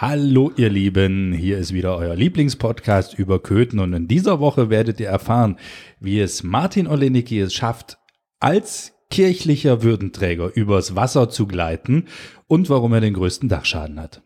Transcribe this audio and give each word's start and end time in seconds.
Hallo 0.00 0.52
ihr 0.56 0.70
Lieben, 0.70 1.32
hier 1.32 1.58
ist 1.58 1.72
wieder 1.72 1.96
euer 1.96 2.14
Lieblingspodcast 2.14 3.18
über 3.18 3.42
Köthen 3.42 3.80
und 3.80 3.92
in 3.94 4.06
dieser 4.06 4.38
Woche 4.38 4.70
werdet 4.70 5.00
ihr 5.00 5.08
erfahren, 5.08 5.56
wie 5.98 6.20
es 6.20 6.44
Martin 6.44 6.86
Olenicki 6.86 7.40
es 7.40 7.52
schafft, 7.52 7.98
als 8.38 8.92
kirchlicher 9.10 9.82
Würdenträger 9.82 10.54
übers 10.54 10.94
Wasser 10.94 11.30
zu 11.30 11.48
gleiten 11.48 12.04
und 12.46 12.70
warum 12.70 12.92
er 12.92 13.00
den 13.00 13.14
größten 13.14 13.48
Dachschaden 13.48 14.00
hat. 14.00 14.22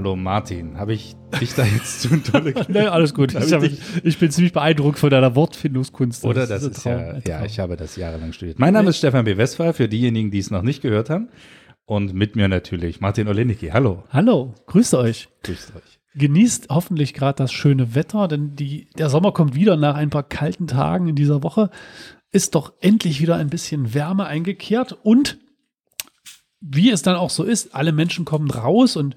Hallo 0.00 0.16
Martin, 0.16 0.78
habe 0.78 0.94
ich 0.94 1.14
dich 1.38 1.52
da 1.52 1.62
jetzt 1.62 2.00
zu 2.00 2.16
tolle 2.22 2.54
Nee, 2.68 2.86
alles 2.86 3.12
gut. 3.12 3.34
Ich, 3.38 3.52
hab, 3.52 3.62
ich, 3.62 4.18
bin 4.18 4.30
ziemlich 4.30 4.54
beeindruckt 4.54 4.98
von 4.98 5.10
deiner 5.10 5.36
Wortfindungskunst. 5.36 6.24
Oder 6.24 6.46
das, 6.46 6.62
ist, 6.62 6.78
ist 6.78 6.84
ja, 6.86 7.18
ja, 7.18 7.44
ich 7.44 7.60
habe 7.60 7.76
das 7.76 7.96
jahrelang 7.96 8.32
studiert. 8.32 8.58
Mein 8.58 8.72
Name 8.72 8.88
ist 8.88 8.96
Stefan 8.96 9.26
B. 9.26 9.36
Westphal, 9.36 9.74
für 9.74 9.90
diejenigen, 9.90 10.30
die 10.30 10.38
es 10.38 10.50
noch 10.50 10.62
nicht 10.62 10.80
gehört 10.80 11.10
haben. 11.10 11.28
Und 11.84 12.14
mit 12.14 12.34
mir 12.34 12.48
natürlich 12.48 13.02
Martin 13.02 13.28
Olenicki. 13.28 13.68
Hallo. 13.68 14.04
Hallo, 14.08 14.54
grüßt 14.68 14.94
euch. 14.94 15.28
Grüßt 15.42 15.76
euch. 15.76 16.00
Genießt 16.14 16.68
hoffentlich 16.70 17.12
gerade 17.12 17.36
das 17.36 17.52
schöne 17.52 17.94
Wetter, 17.94 18.26
denn 18.26 18.56
die, 18.56 18.88
der 18.96 19.10
Sommer 19.10 19.32
kommt 19.32 19.54
wieder 19.54 19.76
nach 19.76 19.96
ein 19.96 20.08
paar 20.08 20.22
kalten 20.22 20.66
Tagen 20.66 21.08
in 21.08 21.14
dieser 21.14 21.42
Woche. 21.42 21.68
Ist 22.32 22.54
doch 22.54 22.72
endlich 22.80 23.20
wieder 23.20 23.36
ein 23.36 23.50
bisschen 23.50 23.92
Wärme 23.92 24.24
eingekehrt 24.24 24.96
und 25.02 25.36
wie 26.60 26.90
es 26.90 27.02
dann 27.02 27.16
auch 27.16 27.30
so 27.30 27.42
ist, 27.42 27.74
alle 27.74 27.92
Menschen 27.92 28.24
kommen 28.24 28.50
raus 28.50 28.96
und 28.96 29.16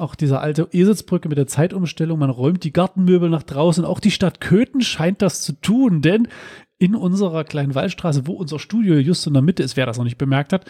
auch 0.00 0.14
diese 0.14 0.40
alte 0.40 0.68
Eselsbrücke 0.72 1.28
mit 1.28 1.38
der 1.38 1.46
Zeitumstellung, 1.46 2.18
man 2.18 2.30
räumt 2.30 2.64
die 2.64 2.72
Gartenmöbel 2.72 3.28
nach 3.28 3.42
draußen. 3.42 3.84
Auch 3.84 4.00
die 4.00 4.10
Stadt 4.10 4.40
Köthen 4.40 4.80
scheint 4.80 5.22
das 5.22 5.42
zu 5.42 5.52
tun, 5.52 6.02
denn 6.02 6.28
in 6.78 6.94
unserer 6.94 7.44
kleinen 7.44 7.74
Waldstraße, 7.74 8.26
wo 8.26 8.32
unser 8.32 8.58
Studio 8.58 8.96
just 8.96 9.26
in 9.26 9.34
der 9.34 9.42
Mitte 9.42 9.62
ist, 9.62 9.76
wer 9.76 9.86
das 9.86 9.98
noch 9.98 10.04
nicht 10.04 10.18
bemerkt 10.18 10.52
hat, 10.52 10.64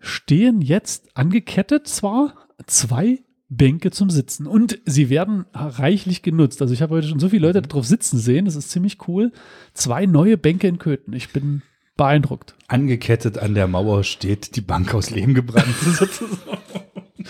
stehen 0.00 0.60
jetzt 0.60 1.16
angekettet 1.16 1.86
zwar 1.86 2.34
zwei 2.66 3.20
Bänke 3.48 3.90
zum 3.90 4.08
Sitzen 4.08 4.46
und 4.46 4.80
sie 4.86 5.10
werden 5.10 5.44
reichlich 5.52 6.22
genutzt. 6.22 6.62
Also 6.62 6.72
ich 6.72 6.80
habe 6.80 6.94
heute 6.94 7.08
schon 7.08 7.20
so 7.20 7.28
viele 7.28 7.46
Leute 7.46 7.60
darauf 7.60 7.86
sitzen 7.86 8.18
sehen, 8.18 8.46
das 8.46 8.56
ist 8.56 8.70
ziemlich 8.70 9.06
cool. 9.06 9.30
Zwei 9.74 10.06
neue 10.06 10.38
Bänke 10.38 10.68
in 10.68 10.78
Köthen. 10.78 11.12
Ich 11.12 11.32
bin 11.32 11.60
beeindruckt. 11.96 12.54
Angekettet 12.68 13.36
an 13.38 13.54
der 13.54 13.68
Mauer 13.68 14.04
steht 14.04 14.56
die 14.56 14.62
Bank 14.62 14.94
aus 14.94 15.10
Lehm 15.10 15.34
gebrannt. 15.34 15.74
Ja, 15.98 16.71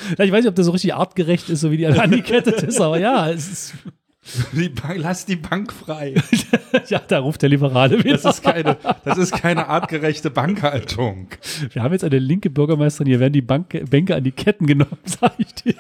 ich 0.19 0.33
weiß 0.33 0.45
nicht, 0.45 0.49
ob 0.49 0.55
das 0.55 0.67
so 0.67 0.73
richtig 0.73 0.95
artgerecht 0.95 1.49
ist, 1.49 1.61
so 1.61 1.71
wie 1.71 1.77
die 1.77 1.87
alle 1.87 2.03
angekettet 2.03 2.63
ist, 2.63 2.81
aber 2.81 2.99
ja, 2.99 3.31
es 3.31 3.51
ist. 3.51 3.75
Die 4.53 4.69
Bank, 4.69 4.99
lass 4.99 5.27
die 5.27 5.35
Bank 5.35 5.73
frei. 5.73 6.15
ja, 6.89 7.01
da 7.01 7.19
ruft 7.19 7.43
der 7.43 7.49
Liberale 7.49 7.99
wieder. 8.05 8.17
Das 8.17 8.37
ist 8.37 8.43
keine, 8.45 8.77
das 9.05 9.19
ist 9.19 9.33
keine 9.33 9.67
artgerechte 9.67 10.31
Bankhaltung. 10.31 11.27
Wir 11.73 11.83
haben 11.83 11.93
jetzt 11.93 12.05
eine 12.05 12.21
linke 12.21 12.49
Bürgermeisterin, 12.49 13.09
hier 13.09 13.19
werden 13.19 13.33
die 13.33 13.43
Bank, 13.43 13.91
Bänke 13.91 14.15
an 14.15 14.23
die 14.23 14.31
Ketten 14.31 14.69
genommen, 14.69 14.99
sag 15.05 15.33
ich 15.39 15.53
dir. 15.55 15.75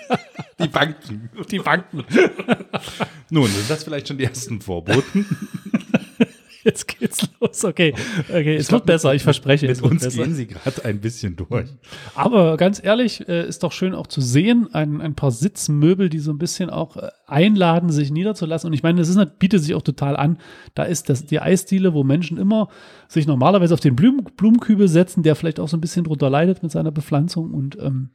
Die 0.58 0.66
Banken. 0.66 1.30
Die 1.52 1.58
Banken. 1.60 2.04
Nun, 3.30 3.46
sind 3.46 3.70
das 3.70 3.84
vielleicht 3.84 4.08
schon 4.08 4.18
die 4.18 4.24
ersten 4.24 4.60
Vorboten? 4.60 5.24
Jetzt 6.64 6.86
geht's 6.86 7.28
los. 7.40 7.64
Okay, 7.64 7.94
okay, 8.28 8.56
es 8.56 8.70
wird 8.70 8.86
besser, 8.86 9.14
ich 9.14 9.22
verspreche. 9.22 9.66
Mit 9.66 9.82
uns 9.82 10.02
besser. 10.02 10.22
gehen 10.22 10.34
sie 10.34 10.46
gerade 10.46 10.84
ein 10.84 11.00
bisschen 11.00 11.36
durch. 11.36 11.68
Aber 12.14 12.56
ganz 12.56 12.82
ehrlich, 12.82 13.28
äh, 13.28 13.46
ist 13.46 13.62
doch 13.62 13.72
schön 13.72 13.94
auch 13.94 14.06
zu 14.06 14.20
sehen, 14.20 14.68
ein, 14.72 15.00
ein 15.00 15.14
paar 15.14 15.30
Sitzmöbel, 15.30 16.08
die 16.08 16.20
so 16.20 16.30
ein 16.30 16.38
bisschen 16.38 16.70
auch 16.70 16.96
äh, 16.96 17.08
einladen, 17.26 17.90
sich 17.90 18.10
niederzulassen. 18.10 18.68
Und 18.68 18.74
ich 18.74 18.82
meine, 18.82 19.00
das 19.00 19.08
ist, 19.08 19.38
bietet 19.38 19.62
sich 19.62 19.74
auch 19.74 19.82
total 19.82 20.16
an. 20.16 20.38
Da 20.74 20.84
ist 20.84 21.08
das, 21.08 21.26
die 21.26 21.40
Eisdiele, 21.40 21.94
wo 21.94 22.04
Menschen 22.04 22.38
immer 22.38 22.68
sich 23.08 23.26
normalerweise 23.26 23.74
auf 23.74 23.80
den 23.80 23.96
Blumen, 23.96 24.24
Blumenkübel 24.36 24.88
setzen, 24.88 25.22
der 25.22 25.34
vielleicht 25.34 25.58
auch 25.58 25.68
so 25.68 25.76
ein 25.76 25.80
bisschen 25.80 26.04
drunter 26.04 26.30
leidet 26.30 26.62
mit 26.62 26.70
seiner 26.70 26.92
Bepflanzung. 26.92 27.52
Und 27.52 27.76
ähm, 27.80 28.10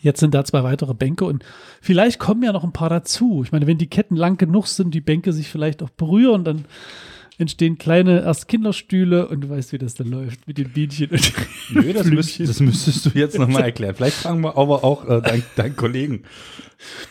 Jetzt 0.00 0.20
sind 0.20 0.34
da 0.34 0.44
zwei 0.44 0.64
weitere 0.64 0.94
Bänke 0.94 1.26
und 1.26 1.44
vielleicht 1.80 2.18
kommen 2.18 2.42
ja 2.42 2.52
noch 2.52 2.64
ein 2.64 2.72
paar 2.72 2.88
dazu. 2.88 3.42
Ich 3.44 3.52
meine, 3.52 3.66
wenn 3.66 3.78
die 3.78 3.90
Ketten 3.90 4.16
lang 4.16 4.38
genug 4.38 4.66
sind, 4.66 4.94
die 4.94 5.00
Bänke 5.00 5.32
sich 5.32 5.48
vielleicht 5.48 5.82
auch 5.82 5.90
berühren, 5.90 6.44
dann 6.44 6.64
entstehen 7.42 7.78
kleine 7.78 8.22
erst 8.22 8.48
Kinderstühle 8.48 9.28
und 9.28 9.42
du 9.42 9.50
weißt, 9.50 9.72
wie 9.72 9.78
das 9.78 9.94
dann 9.94 10.08
läuft 10.08 10.46
mit 10.48 10.58
den 10.58 10.70
Bienchen 10.70 11.10
und 11.10 11.32
Nö, 11.70 11.92
das, 11.92 12.06
müsst, 12.06 12.40
das 12.40 12.60
müsstest 12.60 13.06
du 13.06 13.10
jetzt 13.10 13.38
nochmal 13.38 13.64
erklären. 13.64 13.94
Vielleicht 13.94 14.16
fragen 14.16 14.40
wir 14.40 14.56
aber 14.56 14.84
auch 14.84 15.06
äh, 15.08 15.20
deinen 15.20 15.42
dein 15.56 15.76
Kollegen 15.76 16.22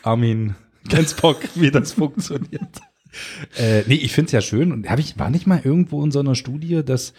Armin 0.01 0.55
Gensbock, 0.89 1.37
wie 1.55 1.69
das 1.69 1.93
funktioniert. 1.93 2.81
Äh, 3.57 3.83
nee, 3.87 3.95
ich 3.95 4.13
finde 4.13 4.27
es 4.27 4.31
ja 4.31 4.41
schön. 4.41 4.71
Und 4.71 4.89
hab 4.89 4.99
ich, 4.99 5.17
war 5.19 5.29
nicht 5.29 5.47
mal 5.47 5.61
irgendwo 5.63 6.03
in 6.03 6.11
so 6.11 6.19
einer 6.19 6.35
Studie, 6.35 6.83
dass 6.83 7.13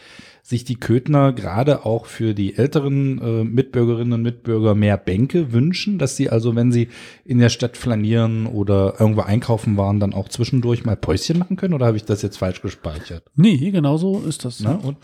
sich 0.45 0.65
die 0.65 0.75
Köthner 0.75 1.33
gerade 1.33 1.87
auch 1.87 2.07
für 2.07 2.35
die 2.35 2.57
älteren 2.57 3.21
äh, 3.21 3.45
Mitbürgerinnen 3.45 4.13
und 4.13 4.23
Mitbürger 4.23 4.75
mehr 4.75 4.97
Bänke 4.97 5.53
wünschen, 5.53 5.99
dass 5.99 6.17
sie 6.17 6.31
also, 6.31 6.57
wenn 6.57 6.73
sie 6.73 6.89
in 7.25 7.39
der 7.39 7.49
Stadt 7.49 7.77
flanieren 7.77 8.47
oder 8.47 8.97
irgendwo 8.99 9.21
einkaufen 9.21 9.77
waren, 9.77 10.01
dann 10.01 10.13
auch 10.13 10.29
zwischendurch 10.29 10.85
mal 10.85 10.97
Päuschen 10.97 11.39
machen 11.39 11.57
können? 11.57 11.75
Oder 11.75 11.87
habe 11.87 11.97
ich 11.97 12.05
das 12.05 12.23
jetzt 12.23 12.39
falsch 12.39 12.61
gespeichert? 12.61 13.23
Nee, 13.37 13.71
genau 13.71 13.99
so 13.99 14.21
ist 14.21 14.45
das. 14.45 14.59
Na, 14.61 14.75
und 14.75 14.99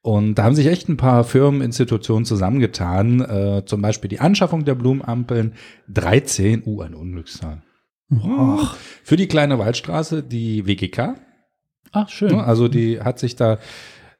Und 0.00 0.36
da 0.36 0.44
haben 0.44 0.54
sich 0.54 0.68
echt 0.68 0.88
ein 0.88 0.96
paar 0.96 1.22
Firmeninstitutionen 1.22 2.24
zusammengetan, 2.24 3.20
äh, 3.20 3.64
zum 3.66 3.82
Beispiel 3.82 4.08
die 4.08 4.20
Anschaffung 4.20 4.64
der 4.64 4.74
Blumenampeln 4.74 5.52
13, 5.90 6.62
uh, 6.64 6.80
eine 6.80 6.96
Unglückszahl. 6.96 7.62
Oh. 8.10 8.56
Für 9.04 9.16
die 9.16 9.28
kleine 9.28 9.58
Waldstraße, 9.58 10.22
die 10.22 10.66
WGK. 10.66 11.16
Ach, 11.92 12.08
schön. 12.08 12.36
Also 12.36 12.68
die 12.68 13.02
hat 13.02 13.18
sich 13.18 13.36
da 13.36 13.58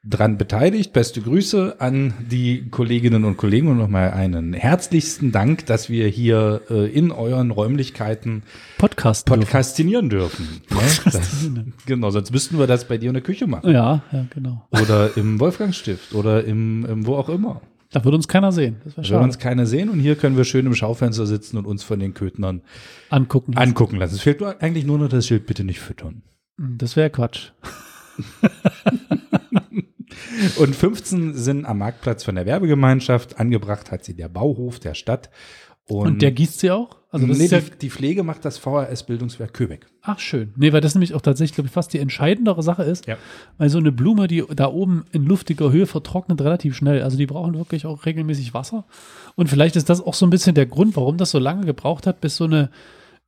dran 0.02 0.38
beteiligt. 0.38 0.92
Beste 0.92 1.20
Grüße 1.20 1.76
an 1.78 2.14
die 2.30 2.70
Kolleginnen 2.70 3.24
und 3.24 3.36
Kollegen 3.36 3.68
und 3.68 3.78
nochmal 3.78 4.12
einen 4.12 4.54
herzlichsten 4.54 5.30
Dank, 5.30 5.66
dass 5.66 5.90
wir 5.90 6.08
hier 6.08 6.62
äh, 6.70 6.90
in 6.90 7.10
euren 7.10 7.50
Räumlichkeiten 7.50 8.42
Podcast 8.78 9.26
podcastinieren 9.26 10.08
dürfen. 10.08 10.62
dürfen. 10.70 11.04
Ne? 11.04 11.12
Das, 11.12 11.50
genau, 11.86 12.10
sonst 12.10 12.32
müssten 12.32 12.58
wir 12.58 12.66
das 12.66 12.88
bei 12.88 12.96
dir 12.96 13.08
in 13.08 13.14
der 13.14 13.22
Küche 13.22 13.46
machen. 13.46 13.70
Ja, 13.70 14.02
ja, 14.10 14.26
genau. 14.30 14.66
Oder 14.70 15.16
im 15.16 15.38
Wolfgangstift 15.38 16.14
oder 16.14 16.44
im, 16.44 16.86
im 16.86 17.06
wo 17.06 17.16
auch 17.16 17.28
immer. 17.28 17.60
Da 17.92 18.04
würde 18.04 18.16
uns 18.16 18.28
keiner 18.28 18.52
sehen. 18.52 18.76
Das 18.84 18.94
da 18.94 19.02
würde 19.02 19.24
uns 19.24 19.38
keiner 19.38 19.66
sehen 19.66 19.90
und 19.90 19.98
hier 19.98 20.14
können 20.14 20.36
wir 20.36 20.44
schön 20.44 20.64
im 20.64 20.74
Schaufenster 20.74 21.26
sitzen 21.26 21.58
und 21.58 21.66
uns 21.66 21.82
von 21.82 21.98
den 21.98 22.14
Kötnern 22.14 22.62
angucken 23.10 23.52
lassen. 23.52 23.68
Angucken 23.68 23.96
lassen. 23.96 24.14
Es 24.14 24.22
fehlt 24.22 24.42
eigentlich 24.42 24.86
nur 24.86 24.98
noch 24.98 25.08
das 25.08 25.26
Schild, 25.26 25.46
bitte 25.46 25.64
nicht 25.64 25.80
füttern. 25.80 26.22
Das 26.56 26.94
wäre 26.96 27.10
Quatsch. 27.10 27.50
Und 30.56 30.76
15 30.76 31.34
sind 31.34 31.64
am 31.66 31.78
Marktplatz 31.78 32.24
von 32.24 32.34
der 32.34 32.46
Werbegemeinschaft. 32.46 33.38
Angebracht 33.38 33.90
hat 33.90 34.04
sie 34.04 34.14
der 34.14 34.28
Bauhof 34.28 34.78
der 34.78 34.94
Stadt. 34.94 35.30
Und, 35.86 36.06
und 36.06 36.22
der 36.22 36.30
gießt 36.30 36.60
sie 36.60 36.70
auch? 36.70 36.96
Also 37.10 37.26
das 37.26 37.38
nee, 37.38 37.46
ist 37.46 37.50
ja, 37.50 37.58
die, 37.58 37.78
die 37.82 37.90
Pflege 37.90 38.22
macht 38.22 38.44
das 38.44 38.58
VHS-Bildungswerk 38.58 39.52
Köbeck. 39.52 39.86
ach 40.02 40.20
schön. 40.20 40.54
Nee, 40.56 40.72
weil 40.72 40.80
das 40.80 40.94
nämlich 40.94 41.14
auch 41.14 41.20
tatsächlich, 41.20 41.56
glaube 41.56 41.66
ich, 41.66 41.72
fast 41.72 41.92
die 41.92 41.98
entscheidendere 41.98 42.62
Sache 42.62 42.84
ist. 42.84 43.08
Ja. 43.08 43.16
Weil 43.58 43.68
so 43.68 43.78
eine 43.78 43.90
Blume, 43.90 44.28
die 44.28 44.44
da 44.54 44.68
oben 44.68 45.04
in 45.10 45.24
luftiger 45.24 45.72
Höhe 45.72 45.86
vertrocknet 45.86 46.40
relativ 46.40 46.76
schnell. 46.76 47.02
Also 47.02 47.16
die 47.16 47.26
brauchen 47.26 47.56
wirklich 47.56 47.86
auch 47.86 48.06
regelmäßig 48.06 48.54
Wasser. 48.54 48.84
Und 49.34 49.48
vielleicht 49.48 49.74
ist 49.74 49.90
das 49.90 50.00
auch 50.00 50.14
so 50.14 50.24
ein 50.24 50.30
bisschen 50.30 50.54
der 50.54 50.66
Grund, 50.66 50.94
warum 50.94 51.16
das 51.16 51.32
so 51.32 51.40
lange 51.40 51.66
gebraucht 51.66 52.06
hat, 52.06 52.20
bis 52.20 52.36
so 52.36 52.44
eine 52.44 52.70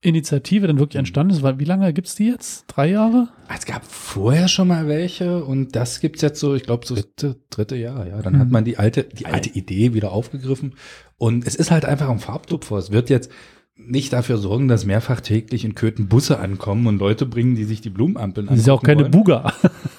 Initiative 0.02 0.66
dann 0.66 0.78
wirklich 0.78 0.99
entstanden 0.99 1.32
ist. 1.32 1.43
Weil 1.43 1.58
wie 1.58 1.64
lange 1.64 1.93
gibt 1.93 2.08
es 2.08 2.14
die 2.16 2.26
jetzt? 2.26 2.64
Drei 2.69 2.90
Jahre? 2.90 3.28
Es 3.54 3.64
gab 3.64 3.84
vorher 3.84 4.49
schon 4.49 4.69
mal 4.69 4.88
welche 4.88 5.44
und 5.44 5.75
das 5.76 6.00
gibt's 6.00 6.22
jetzt 6.22 6.40
so, 6.40 6.54
ich 6.54 6.64
glaube, 6.64 6.84
so 6.87 6.94
dritte, 6.94 7.37
dritte 7.50 7.76
Jahr, 7.76 8.06
ja. 8.06 8.20
Dann 8.20 8.38
hat 8.38 8.46
Mhm. 8.49 8.52
man 8.52 8.64
die 8.64 8.78
alte, 8.78 9.04
die 9.04 9.26
alte 9.26 9.49
Idee 9.50 9.94
wieder 9.94 10.12
aufgegriffen. 10.12 10.75
Und 11.19 11.46
es 11.46 11.54
ist 11.54 11.70
halt 11.70 11.84
einfach 11.84 12.08
ein 12.10 12.19
Farbtupfer. 12.19 12.76
Es 12.76 12.90
wird 12.90 13.08
jetzt 13.10 13.31
nicht 13.76 14.12
dafür 14.12 14.38
sorgen, 14.38 14.69
dass 14.69 14.84
mehrfach 14.84 15.20
täglich 15.20 15.64
in 15.64 15.75
Köthen 15.75 16.08
Busse 16.08 16.38
ankommen 16.38 16.87
und 16.88 16.98
Leute 16.98 17.25
bringen, 17.25 17.55
die 17.55 17.64
sich 17.64 17.81
die 17.81 17.90
Blumenampeln 17.90 18.46
Das 18.48 18.58
ist 18.58 18.66
ja 18.66 18.75
auch 18.75 18.82
keine 18.82 19.02
wollen. 19.02 19.10
Buga. 19.12 19.52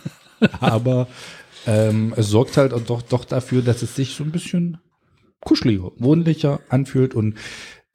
Aber 0.59 1.07
ähm, 1.65 2.13
es 2.17 2.27
sorgt 2.29 2.57
halt 2.57 2.73
doch, 2.88 3.01
doch 3.01 3.25
dafür, 3.25 3.61
dass 3.61 3.81
es 3.81 3.95
sich 3.95 4.15
so 4.15 4.23
ein 4.23 4.31
bisschen 4.31 4.77
kuscheliger, 5.41 5.91
wohnlicher 5.97 6.59
anfühlt 6.69 7.15
und 7.15 7.35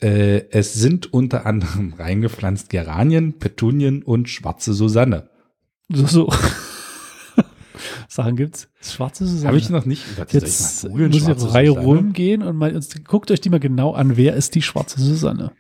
äh, 0.00 0.48
es 0.50 0.74
sind 0.74 1.12
unter 1.12 1.46
anderem 1.46 1.94
reingepflanzt 1.98 2.70
Geranien, 2.70 3.38
Petunien 3.38 4.02
und 4.02 4.28
schwarze 4.28 4.72
Susanne. 4.74 5.30
So, 5.88 6.06
so. 6.06 6.32
Sachen 8.08 8.36
gibt's. 8.36 8.68
Schwarze 8.82 9.26
Susanne. 9.26 9.48
Habe 9.48 9.58
ich 9.58 9.70
noch 9.70 9.84
nicht. 9.84 10.18
Warte, 10.18 10.40
soll 10.40 10.48
Jetzt 10.48 10.60
ich 10.60 10.82
mal 10.84 10.90
googeln? 10.90 11.10
muss 11.10 11.22
ich 11.22 11.28
auf 11.28 11.54
Reihe 11.54 11.70
rumgehen 11.70 12.42
und 12.42 12.56
mal 12.56 12.74
uns, 12.74 12.90
guckt 13.04 13.30
euch 13.30 13.40
die 13.40 13.50
mal 13.50 13.60
genau 13.60 13.92
an. 13.92 14.16
Wer 14.16 14.34
ist 14.34 14.54
die 14.54 14.62
schwarze 14.62 15.00
Susanne? 15.00 15.52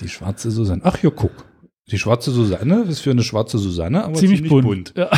Die 0.00 0.08
schwarze 0.08 0.50
Susanne. 0.50 0.82
Ach 0.84 1.02
ja, 1.02 1.10
guck. 1.10 1.44
Die 1.90 1.98
schwarze 1.98 2.30
Susanne 2.30 2.82
ist 2.82 3.00
für 3.00 3.10
eine 3.10 3.22
schwarze 3.22 3.58
Susanne, 3.58 4.04
aber 4.04 4.14
ziemlich, 4.14 4.44
ziemlich, 4.44 4.62
bunt. 4.62 4.94
bunt. 4.94 4.96
Ja. 4.96 5.10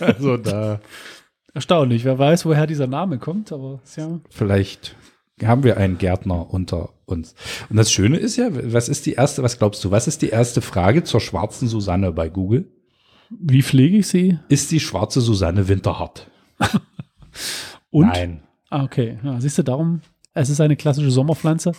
also 0.06 0.36
da 0.36 0.80
Erstaunlich. 1.56 2.04
Wer 2.04 2.18
weiß, 2.18 2.44
woher 2.44 2.66
dieser 2.66 2.86
Name 2.86 3.18
kommt, 3.18 3.50
aber 3.50 3.80
ja. 3.96 4.20
vielleicht 4.28 4.94
haben 5.42 5.62
wir 5.62 5.78
einen 5.78 5.96
Gärtner 5.96 6.52
unter 6.52 6.90
uns. 7.06 7.34
Und 7.70 7.76
das 7.76 7.90
Schöne 7.90 8.16
ist 8.18 8.36
ja, 8.36 8.48
was 8.52 8.88
ist 8.88 9.06
die 9.06 9.12
erste, 9.14 9.42
was 9.42 9.58
glaubst 9.58 9.82
du, 9.84 9.90
was 9.90 10.06
ist 10.06 10.22
die 10.22 10.28
erste 10.28 10.60
Frage 10.60 11.04
zur 11.04 11.20
schwarzen 11.20 11.68
Susanne 11.68 12.12
bei 12.12 12.28
Google? 12.28 12.70
Wie 13.30 13.62
pflege 13.62 13.96
ich 13.98 14.06
sie? 14.08 14.38
Ist 14.48 14.70
die 14.70 14.80
schwarze 14.80 15.20
Susanne 15.20 15.66
winterhart? 15.68 16.30
Und? 17.90 18.06
Nein. 18.06 18.42
Ah, 18.70 18.84
okay. 18.84 19.18
Ja, 19.22 19.40
siehst 19.40 19.58
du, 19.58 19.62
darum, 19.62 20.00
es 20.34 20.50
ist 20.50 20.60
eine 20.60 20.76
klassische 20.76 21.10
Sommerpflanze. 21.10 21.72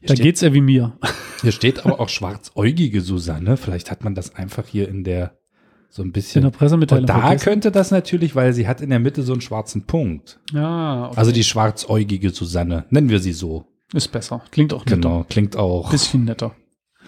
Hier 0.00 0.08
Da 0.08 0.14
steht, 0.14 0.24
geht's 0.24 0.40
ja 0.40 0.52
wie 0.52 0.60
mir. 0.60 0.96
hier 1.42 1.52
steht 1.52 1.84
aber 1.84 2.00
auch 2.00 2.08
schwarzäugige 2.08 3.00
Susanne. 3.00 3.56
Vielleicht 3.56 3.90
hat 3.90 4.02
man 4.04 4.14
das 4.14 4.34
einfach 4.34 4.66
hier 4.66 4.88
in 4.88 5.04
der 5.04 5.36
so 5.88 6.02
ein 6.02 6.06
In 6.06 6.12
bisschen. 6.12 6.42
der 6.42 6.50
Pressemitteilung. 6.50 7.02
Und 7.02 7.08
da 7.10 7.20
vergessen. 7.20 7.44
könnte 7.44 7.70
das 7.70 7.90
natürlich, 7.90 8.34
weil 8.34 8.54
sie 8.54 8.66
hat 8.66 8.80
in 8.80 8.88
der 8.90 8.98
Mitte 8.98 9.22
so 9.22 9.32
einen 9.32 9.42
schwarzen 9.42 9.82
Punkt. 9.86 10.40
Ja, 10.52 11.08
okay. 11.08 11.16
Also 11.18 11.32
die 11.32 11.44
schwarzäugige 11.44 12.30
Susanne, 12.30 12.86
nennen 12.90 13.10
wir 13.10 13.18
sie 13.18 13.32
so. 13.34 13.66
Ist 13.92 14.08
besser. 14.08 14.42
Klingt 14.50 14.72
auch 14.72 14.84
netter. 14.84 14.96
Genau, 14.96 15.26
klingt 15.28 15.56
auch, 15.56 15.90
Bisschen 15.90 16.24
netter. 16.24 16.54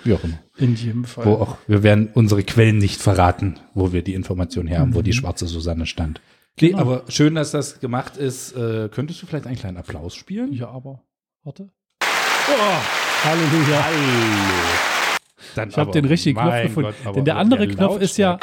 wie 0.05 0.13
auch 0.15 0.23
immer. 0.25 0.39
In 0.57 0.75
jedem 0.77 1.05
Fall. 1.05 1.25
Wo 1.25 1.35
auch, 1.35 1.57
wir 1.67 1.83
werden 1.83 2.11
unsere 2.15 2.43
Quellen 2.45 2.79
nicht 2.79 3.01
verraten, 3.01 3.59
wo 3.75 3.93
wir 3.93 4.03
die 4.03 4.15
Information 4.15 4.67
her 4.67 4.81
haben, 4.81 4.95
wo 4.95 5.03
die 5.03 5.11
Mhm. 5.11 5.15
schwarze 5.15 5.47
Susanne 5.47 5.87
stand. 5.87 6.21
Genau. 6.57 6.79
aber 6.79 7.03
schön, 7.09 7.35
dass 7.35 7.51
das 7.51 7.81
gemacht 7.81 8.17
ist. 8.17 8.53
Äh, 8.57 8.89
könntest 8.89 9.21
du 9.21 9.27
vielleicht 9.27 9.47
einen 9.47 9.57
kleinen 9.57 9.77
Applaus 9.77 10.15
spielen? 10.15 10.53
Ja, 10.53 10.69
aber. 10.69 11.03
Warte. 11.43 11.71
Oh, 12.01 13.25
Halleluja. 13.25 13.85
Hallo. 13.85 15.19
Dann 15.57 15.69
Ich 15.71 15.77
habe 15.77 15.91
den 15.91 16.05
richtigen 16.05 16.39
Knopf 16.39 16.63
gefunden. 16.63 16.95
Gott, 17.05 17.17
Denn 17.17 17.25
der 17.25 17.37
andere 17.39 17.67
Knopf 17.67 18.01
ist 18.01 18.17
ja. 18.19 18.39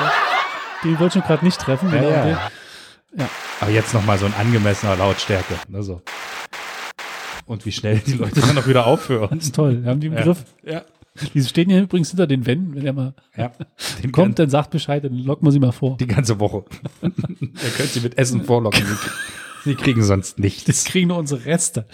Den 0.84 1.00
wollte 1.00 1.06
ich 1.06 1.14
schon 1.14 1.22
gerade 1.24 1.46
nicht 1.46 1.60
treffen. 1.62 1.90
Ja, 1.94 2.00
genau 2.02 2.10
ja. 2.10 2.52
Ja. 3.18 3.30
Aber 3.62 3.72
jetzt 3.72 3.94
noch 3.94 4.06
mal 4.06 4.18
so 4.18 4.26
ein 4.26 4.34
angemessener 4.34 4.96
Lautstärke. 4.98 5.56
Ne, 5.70 5.82
so. 5.84 6.02
Und 7.52 7.66
wie 7.66 7.72
schnell 7.74 8.00
die 8.00 8.14
Leute 8.14 8.40
dann 8.40 8.58
auch 8.58 8.66
wieder 8.68 8.88
aufhören. 8.88 9.38
Das 9.38 9.48
ist 9.48 9.56
toll. 9.56 9.84
Wir 9.84 9.90
haben 9.90 10.00
die 10.00 10.08
im 10.08 10.14
Ja. 10.14 10.24
Griff. 10.24 10.46
Ja. 10.66 10.84
Die 11.34 11.42
stehen 11.44 11.70
hier 11.70 11.82
übrigens 11.82 12.10
hinter 12.10 12.26
den 12.26 12.46
Wänden. 12.46 12.74
Wenn 12.76 12.86
er 12.86 12.94
mal 12.94 13.14
ja. 13.36 13.52
Kommt, 14.14 14.40
dann 14.40 14.50
sagt 14.50 14.70
Bescheid, 14.70 15.04
dann 15.04 15.18
locken 15.18 15.46
wir 15.46 15.52
sie 15.52 15.60
mal 15.60 15.74
vor. 15.74 15.98
Die 15.98 16.08
ganze 16.08 16.40
Woche. 16.40 16.64
Ihr 17.02 17.10
könnt 17.76 17.90
sie 17.90 18.00
mit 18.00 18.18
Essen 18.18 18.46
vorlocken. 18.46 18.86
Sie, 18.86 19.72
sie 19.72 19.76
kriegen 19.76 20.02
sonst 20.02 20.36
Das 20.36 20.40
nichts. 20.40 20.86
kriegen 20.86 21.10
nur 21.10 21.18
unsere 21.18 21.44
Reste. 21.44 21.86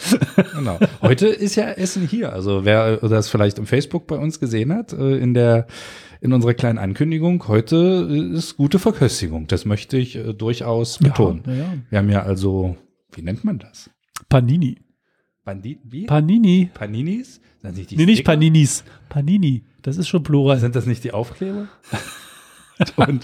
Genau. 0.54 0.78
Heute 1.02 1.26
ist 1.26 1.56
ja 1.56 1.72
Essen 1.72 2.08
hier. 2.08 2.32
Also 2.34 2.64
wer 2.64 2.98
das 2.98 3.28
vielleicht 3.28 3.58
im 3.58 3.66
Facebook 3.66 4.06
bei 4.06 4.18
uns 4.20 4.40
gesehen 4.40 4.72
hat, 4.72 4.94
äh, 4.94 5.18
in 5.18 5.34
der 5.34 5.66
in 6.22 6.34
unserer 6.34 6.54
kleinen 6.54 6.78
Ankündigung, 6.78 7.48
heute 7.48 8.08
äh, 8.12 8.38
ist 8.38 8.58
gute 8.58 8.78
Verköstigung. 8.78 9.48
Das 9.48 9.66
möchte 9.66 9.98
ich 9.98 10.16
äh, 10.16 10.34
durchaus 10.36 11.00
betonen. 11.00 11.42
Ja, 11.48 11.54
ja. 11.54 11.74
Wir 11.90 11.98
haben 11.98 12.10
ja 12.12 12.22
also, 12.22 12.76
wie 13.14 13.24
nennt 13.24 13.44
man 13.44 13.58
das? 13.58 13.90
Panini. 14.30 14.78
Bandit, 15.48 15.80
wie? 15.86 16.06
Panini. 16.06 16.70
Paninis? 16.74 17.40
Sind 17.62 17.78
nicht 17.78 17.92
die 17.92 17.96
Nee, 17.96 18.06
nicht? 18.06 18.26
Paninis. 18.26 18.84
Panini. 19.08 19.64
Das 19.82 19.96
ist 19.96 20.10
schon 20.10 20.22
Plural. 20.22 20.60
Sind 20.60 20.76
das 20.76 20.86
nicht 20.86 21.06
die 21.06 21.14
Aufkleber? 21.14 21.70
und, 22.98 23.24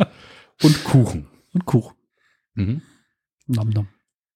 und 0.63 0.83
Kuchen. 0.85 1.27
Und 1.53 1.65
Kuchen. 1.65 1.97
Mhm. 2.55 2.81
Nom, 3.47 3.69
nom. 3.71 3.87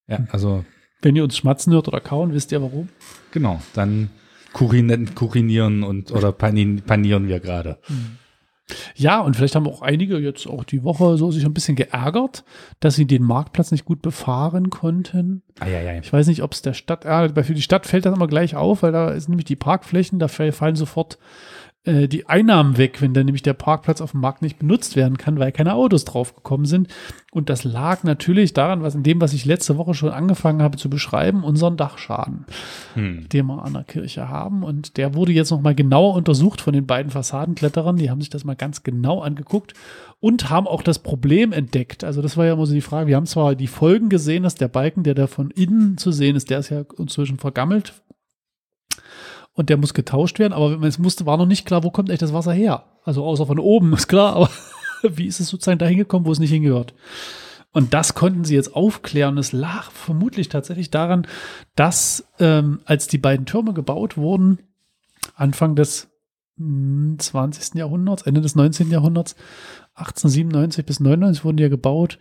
Ja, 0.06 0.26
also 0.32 0.66
Wenn 1.00 1.16
ihr 1.16 1.24
uns 1.24 1.38
schmatzen 1.38 1.72
hört 1.72 1.88
oder 1.88 2.02
kauen, 2.02 2.34
wisst 2.34 2.52
ihr 2.52 2.60
warum? 2.60 2.90
Genau, 3.30 3.62
dann 3.72 4.10
kurin, 4.52 5.14
kurinieren 5.14 5.82
und 5.82 6.12
oder 6.12 6.32
panin, 6.32 6.82
panieren 6.82 7.26
wir 7.26 7.40
gerade. 7.40 7.78
Ja, 8.94 9.20
und 9.20 9.36
vielleicht 9.36 9.54
haben 9.54 9.66
auch 9.66 9.82
einige 9.82 10.18
jetzt 10.18 10.46
auch 10.46 10.64
die 10.64 10.84
Woche 10.84 11.16
so 11.16 11.30
sich 11.30 11.44
ein 11.44 11.54
bisschen 11.54 11.76
geärgert, 11.76 12.44
dass 12.80 12.96
sie 12.96 13.06
den 13.06 13.22
Marktplatz 13.22 13.70
nicht 13.70 13.84
gut 13.84 14.02
befahren 14.02 14.70
konnten. 14.70 15.42
Eieiei. 15.60 16.00
Ich 16.02 16.12
weiß 16.12 16.26
nicht, 16.26 16.42
ob 16.42 16.52
es 16.52 16.62
der 16.62 16.74
Stadt, 16.74 17.04
ja, 17.04 17.28
für 17.42 17.54
die 17.54 17.62
Stadt 17.62 17.86
fällt 17.86 18.06
das 18.06 18.14
immer 18.14 18.26
gleich 18.28 18.56
auf, 18.56 18.82
weil 18.82 18.92
da 18.92 19.10
ist 19.10 19.28
nämlich 19.28 19.46
die 19.46 19.56
Parkflächen, 19.56 20.18
da 20.18 20.28
fallen 20.28 20.76
sofort 20.76 21.18
äh, 21.88 22.06
die 22.06 22.26
Einnahmen 22.26 22.76
weg, 22.76 23.00
wenn 23.00 23.14
dann 23.14 23.24
nämlich 23.24 23.42
der 23.42 23.54
Parkplatz 23.54 24.00
auf 24.00 24.10
dem 24.12 24.20
Markt 24.20 24.42
nicht 24.42 24.58
benutzt 24.58 24.94
werden 24.94 25.16
kann, 25.16 25.38
weil 25.38 25.52
keine 25.52 25.74
Autos 25.74 26.04
draufgekommen 26.04 26.66
sind. 26.66 26.88
Und 27.32 27.48
das 27.48 27.64
lag 27.64 28.04
natürlich 28.04 28.52
daran, 28.52 28.82
was 28.82 28.94
in 28.94 29.02
dem, 29.02 29.20
was 29.20 29.32
ich 29.32 29.44
letzte 29.44 29.76
Woche 29.76 29.94
schon 29.94 30.10
angefangen 30.10 30.62
habe 30.62 30.76
zu 30.76 30.90
beschreiben, 30.90 31.44
unseren 31.44 31.76
Dachschaden, 31.76 32.44
Hm. 32.94 33.28
den 33.28 33.46
wir 33.46 33.64
an 33.64 33.72
der 33.72 33.84
Kirche 33.84 34.28
haben. 34.28 34.62
Und 34.62 34.96
der 34.96 35.14
wurde 35.14 35.32
jetzt 35.32 35.50
nochmal 35.50 35.74
genauer 35.74 36.14
untersucht 36.14 36.60
von 36.60 36.72
den 36.74 36.86
beiden 36.86 37.10
Fassadenkletterern. 37.10 37.96
Die 37.96 38.10
haben 38.10 38.20
sich 38.20 38.30
das 38.30 38.44
mal 38.44 38.56
ganz 38.56 38.82
genau 38.82 39.20
angeguckt 39.20 39.74
und 40.20 40.50
haben 40.50 40.66
auch 40.66 40.82
das 40.82 40.98
Problem 40.98 41.52
entdeckt. 41.52 42.04
Also 42.04 42.22
das 42.22 42.36
war 42.36 42.46
ja 42.46 42.52
immer 42.52 42.66
so 42.66 42.74
die 42.74 42.80
Frage. 42.80 43.08
Wir 43.08 43.16
haben 43.16 43.26
zwar 43.26 43.54
die 43.54 43.66
Folgen 43.66 44.08
gesehen, 44.08 44.42
dass 44.42 44.54
der 44.54 44.68
Balken, 44.68 45.02
der 45.02 45.14
da 45.14 45.26
von 45.26 45.50
innen 45.50 45.96
zu 45.96 46.12
sehen 46.12 46.36
ist, 46.36 46.50
der 46.50 46.58
ist 46.58 46.70
ja 46.70 46.84
inzwischen 46.98 47.38
vergammelt 47.38 47.94
und 49.58 49.70
der 49.70 49.76
muss 49.76 49.92
getauscht 49.92 50.38
werden, 50.38 50.52
aber 50.52 50.80
es 50.86 51.00
musste, 51.00 51.26
war 51.26 51.36
noch 51.36 51.44
nicht 51.44 51.66
klar, 51.66 51.82
wo 51.82 51.90
kommt 51.90 52.10
echt 52.10 52.22
das 52.22 52.32
Wasser 52.32 52.52
her? 52.52 52.84
Also 53.02 53.24
außer 53.24 53.44
von 53.44 53.58
oben, 53.58 53.92
ist 53.94 54.06
klar, 54.06 54.36
aber 54.36 54.50
wie 55.02 55.26
ist 55.26 55.40
es 55.40 55.48
sozusagen 55.48 55.80
da 55.80 55.86
hingekommen, 55.86 56.26
wo 56.28 56.30
es 56.30 56.38
nicht 56.38 56.52
hingehört? 56.52 56.94
Und 57.72 57.92
das 57.92 58.14
konnten 58.14 58.44
sie 58.44 58.54
jetzt 58.54 58.76
aufklären. 58.76 59.36
Es 59.36 59.50
lag 59.50 59.90
vermutlich 59.90 60.48
tatsächlich 60.48 60.90
daran, 60.92 61.26
dass 61.74 62.24
ähm, 62.38 62.78
als 62.84 63.08
die 63.08 63.18
beiden 63.18 63.46
Türme 63.46 63.74
gebaut 63.74 64.16
wurden, 64.16 64.60
Anfang 65.34 65.74
des 65.74 66.08
hm, 66.56 67.16
20. 67.18 67.74
Jahrhunderts, 67.74 68.22
Ende 68.22 68.40
des 68.40 68.54
19. 68.54 68.92
Jahrhunderts, 68.92 69.34
1897 69.94 70.86
bis 70.86 71.00
99 71.00 71.44
wurden 71.44 71.56
die 71.56 71.64
ja 71.64 71.68
gebaut, 71.68 72.20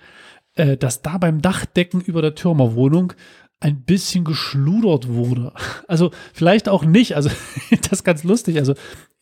äh, 0.55 0.75
dass 0.75 1.03
da 1.03 1.19
beim 1.19 1.43
Dachdecken 1.43 2.01
über 2.01 2.23
der 2.23 2.33
Türmerwohnung 2.33 3.13
ein 3.59 3.81
bisschen 3.83 4.23
geschludert 4.23 5.07
wurde. 5.07 5.53
Also 5.87 6.11
vielleicht 6.33 6.67
auch 6.67 6.83
nicht. 6.83 7.15
Also 7.15 7.29
das 7.71 7.91
ist 7.99 8.03
ganz 8.03 8.23
lustig. 8.23 8.57
Also 8.57 8.73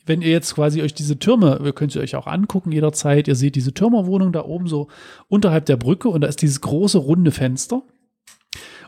wenn 0.06 0.22
ihr 0.22 0.30
jetzt 0.30 0.56
quasi 0.56 0.82
euch 0.82 0.94
diese 0.94 1.18
Türme, 1.20 1.60
ihr 1.64 1.74
könnt 1.74 1.92
sie 1.92 2.00
euch 2.00 2.16
auch 2.16 2.28
angucken 2.28 2.72
jederzeit, 2.72 3.28
ihr 3.28 3.36
seht 3.36 3.56
diese 3.56 3.74
Türmerwohnung 3.74 4.32
da 4.32 4.44
oben 4.44 4.68
so 4.68 4.88
unterhalb 5.28 5.66
der 5.66 5.78
Brücke 5.78 6.10
und 6.10 6.22
da 6.22 6.28
ist 6.28 6.42
dieses 6.42 6.62
große 6.62 6.98
runde 6.98 7.32
Fenster. 7.32 7.84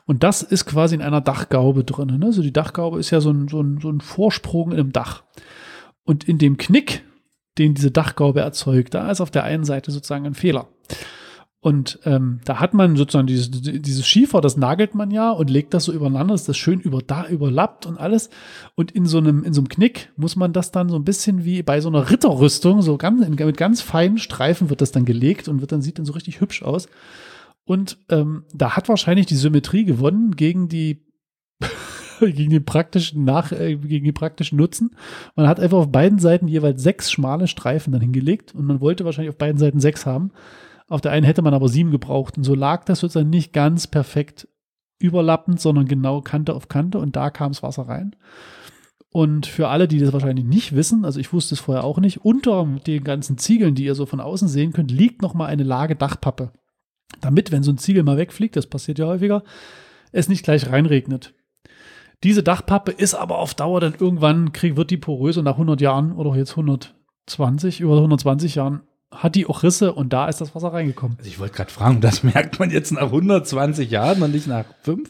Und 0.06 0.24
das 0.24 0.42
ist 0.42 0.66
quasi 0.66 0.96
in 0.96 1.02
einer 1.02 1.22
Dachgaube 1.22 1.84
drin. 1.84 2.24
Also 2.24 2.42
die 2.42 2.54
Dachgaube 2.54 3.00
ist 3.00 3.12
ja 3.12 3.20
so 3.20 3.32
ein, 3.32 3.48
so, 3.48 3.62
ein, 3.62 3.80
so 3.82 3.90
ein 3.90 4.00
Vorsprung 4.00 4.72
in 4.72 4.80
einem 4.80 4.94
Dach. 4.94 5.24
Und 6.04 6.24
in 6.24 6.38
dem 6.38 6.58
Knick, 6.58 7.04
den 7.58 7.74
diese 7.74 7.92
Dachgaube 7.92 8.40
erzeugt, 8.40 8.94
da 8.94 9.12
ist 9.12 9.20
auf 9.20 9.32
der 9.32 9.44
einen 9.44 9.66
Seite 9.66 9.92
sozusagen 9.92 10.26
ein 10.26 10.34
Fehler. 10.34 10.70
Und 11.68 12.00
ähm, 12.06 12.40
da 12.46 12.62
hat 12.62 12.74
man 12.74 12.96
sozusagen 12.96 13.28
dieses, 13.28 13.52
dieses 13.52 14.08
Schiefer, 14.08 14.40
das 14.40 14.56
nagelt 14.56 14.96
man 14.96 15.12
ja 15.12 15.32
und 15.32 15.50
legt 15.50 15.74
das 15.74 15.84
so 15.84 15.92
übereinander, 15.92 16.34
dass 16.34 16.46
das 16.46 16.56
schön 16.56 16.80
über 16.80 17.02
da 17.06 17.28
überlappt 17.28 17.86
und 17.86 17.98
alles. 17.98 18.30
Und 18.76 18.92
in 18.92 19.06
so 19.06 19.18
einem 19.18 19.44
in 19.44 19.52
so 19.52 19.60
einem 19.60 19.68
Knick 19.68 20.14
muss 20.16 20.38
man 20.38 20.54
das 20.54 20.72
dann 20.72 20.88
so 20.88 20.96
ein 20.96 21.04
bisschen 21.04 21.44
wie 21.44 21.64
bei 21.64 21.82
so 21.82 21.90
einer 21.90 22.10
Ritterrüstung 22.10 22.82
so 22.82 22.96
ganz 22.96 23.28
mit 23.28 23.58
ganz 23.58 23.82
feinen 23.82 24.18
Streifen 24.18 24.70
wird 24.70 24.80
das 24.80 24.94
dann 24.94 25.04
gelegt 25.04 25.50
und 25.50 25.60
wird 25.60 25.74
dann 25.74 25.82
sieht 25.82 26.00
dann 26.00 26.06
so 26.06 26.14
richtig 26.14 26.40
hübsch 26.40 26.64
aus. 26.64 26.88
Und 27.66 27.98
ähm, 28.08 28.46
da 28.54 28.78
hat 28.78 28.88
wahrscheinlich 28.88 29.26
die 29.26 29.36
Symmetrie 29.36 29.84
gewonnen 29.84 30.38
gegen 30.38 30.70
die 30.70 31.06
gegen 32.22 32.52
den 32.52 32.64
praktischen 32.64 33.26
Nach, 33.26 33.52
äh, 33.52 33.76
gegen 33.76 34.06
den 34.06 34.14
praktischen 34.14 34.58
Nutzen. 34.58 34.96
Man 35.36 35.50
hat 35.50 35.60
einfach 35.60 35.80
auf 35.80 35.92
beiden 35.92 36.20
Seiten 36.20 36.48
jeweils 36.48 36.82
sechs 36.82 37.12
schmale 37.12 37.50
Streifen 37.50 37.92
dann 37.92 38.00
hingelegt 38.00 38.56
und 38.56 38.66
man 38.66 38.80
wollte 38.80 39.04
wahrscheinlich 39.04 39.32
auf 39.32 39.38
beiden 39.38 39.58
Seiten 39.58 39.82
sechs 39.82 40.06
haben. 40.06 40.32
Auf 40.88 41.02
der 41.02 41.12
einen 41.12 41.26
hätte 41.26 41.42
man 41.42 41.54
aber 41.54 41.68
sieben 41.68 41.92
gebraucht 41.92 42.38
und 42.38 42.44
so 42.44 42.56
lag 42.56 42.86
das 42.86 43.00
sozusagen 43.00 43.30
nicht 43.30 43.54
ganz 43.54 43.88
perfekt 43.88 44.48
überlappend, 45.00 45.60
sondern 45.60 45.86
genau 45.86 46.22
Kante 46.22 46.54
auf 46.54 46.70
Kante 46.70 47.00
und 47.00 47.16
da 47.16 47.30
kam 47.30 47.52
das 47.52 47.64
Wasser 47.64 47.84
rein. 47.84 48.16
Und 49.12 49.46
für 49.46 49.70
alle, 49.70 49.88
die 49.88 50.00
das 50.00 50.14
wahrscheinlich 50.14 50.46
nicht 50.46 50.76
wissen, 50.76 51.06
also 51.06 51.20
ich 51.20 51.32
wusste 51.34 51.56
es 51.56 51.62
vorher 51.62 51.84
auch 51.84 52.00
nicht, 52.00 52.24
unter 52.26 52.66
den 52.86 53.04
ganzen 53.04 53.38
Ziegeln, 53.38 53.76
die 53.76 53.86
ihr 53.86 53.96
so 53.96 54.06
von 54.06 54.20
außen 54.20 54.48
sehen 54.48 54.74
könnt, 54.74 54.92
liegt 54.92 55.22
nochmal 55.22 55.48
eine 55.48 55.64
Lage 55.64 55.96
Dachpappe. 55.96 56.52
Damit, 57.22 57.52
wenn 57.52 57.64
so 57.64 57.72
ein 57.72 57.78
Ziegel 57.78 58.04
mal 58.04 58.18
wegfliegt, 58.18 58.56
das 58.56 58.68
passiert 58.68 59.00
ja 59.00 59.08
häufiger, 59.08 59.44
es 60.12 60.30
nicht 60.30 60.44
gleich 60.44 60.70
reinregnet. 60.70 61.34
Diese 62.24 62.44
Dachpappe 62.44 62.92
ist 62.92 63.14
aber 63.14 63.38
auf 63.38 63.54
Dauer 63.54 63.80
dann 63.80 63.96
irgendwann, 64.00 64.52
wird 64.54 64.92
die 64.92 64.98
porös 64.98 65.38
und 65.38 65.46
nach 65.46 65.54
100 65.54 65.80
Jahren 65.82 66.12
oder 66.12 66.36
jetzt 66.36 66.52
120, 66.52 67.80
über 67.80 67.96
120 67.98 68.56
Jahren 68.56 68.82
hat 69.12 69.36
die 69.36 69.46
auch 69.46 69.64
Risse 69.64 69.94
und 69.94 70.12
da 70.14 70.28
ist 70.28 70.42
das 70.42 70.54
Wasser 70.54 70.74
reingekommen. 70.74 71.18
Also 71.18 71.30
ich 71.30 71.40
wollte 71.40 71.56
gerade 71.56 71.72
fragen, 71.72 72.02
das 72.02 72.24
merkt 72.24 72.60
man 72.60 72.70
jetzt 72.72 72.92
nach 72.92 73.04
120 73.04 73.90
Jahren 73.90 74.22
und 74.22 74.32
nicht 74.32 74.48
nach 74.48 74.66
fünf? 74.82 75.10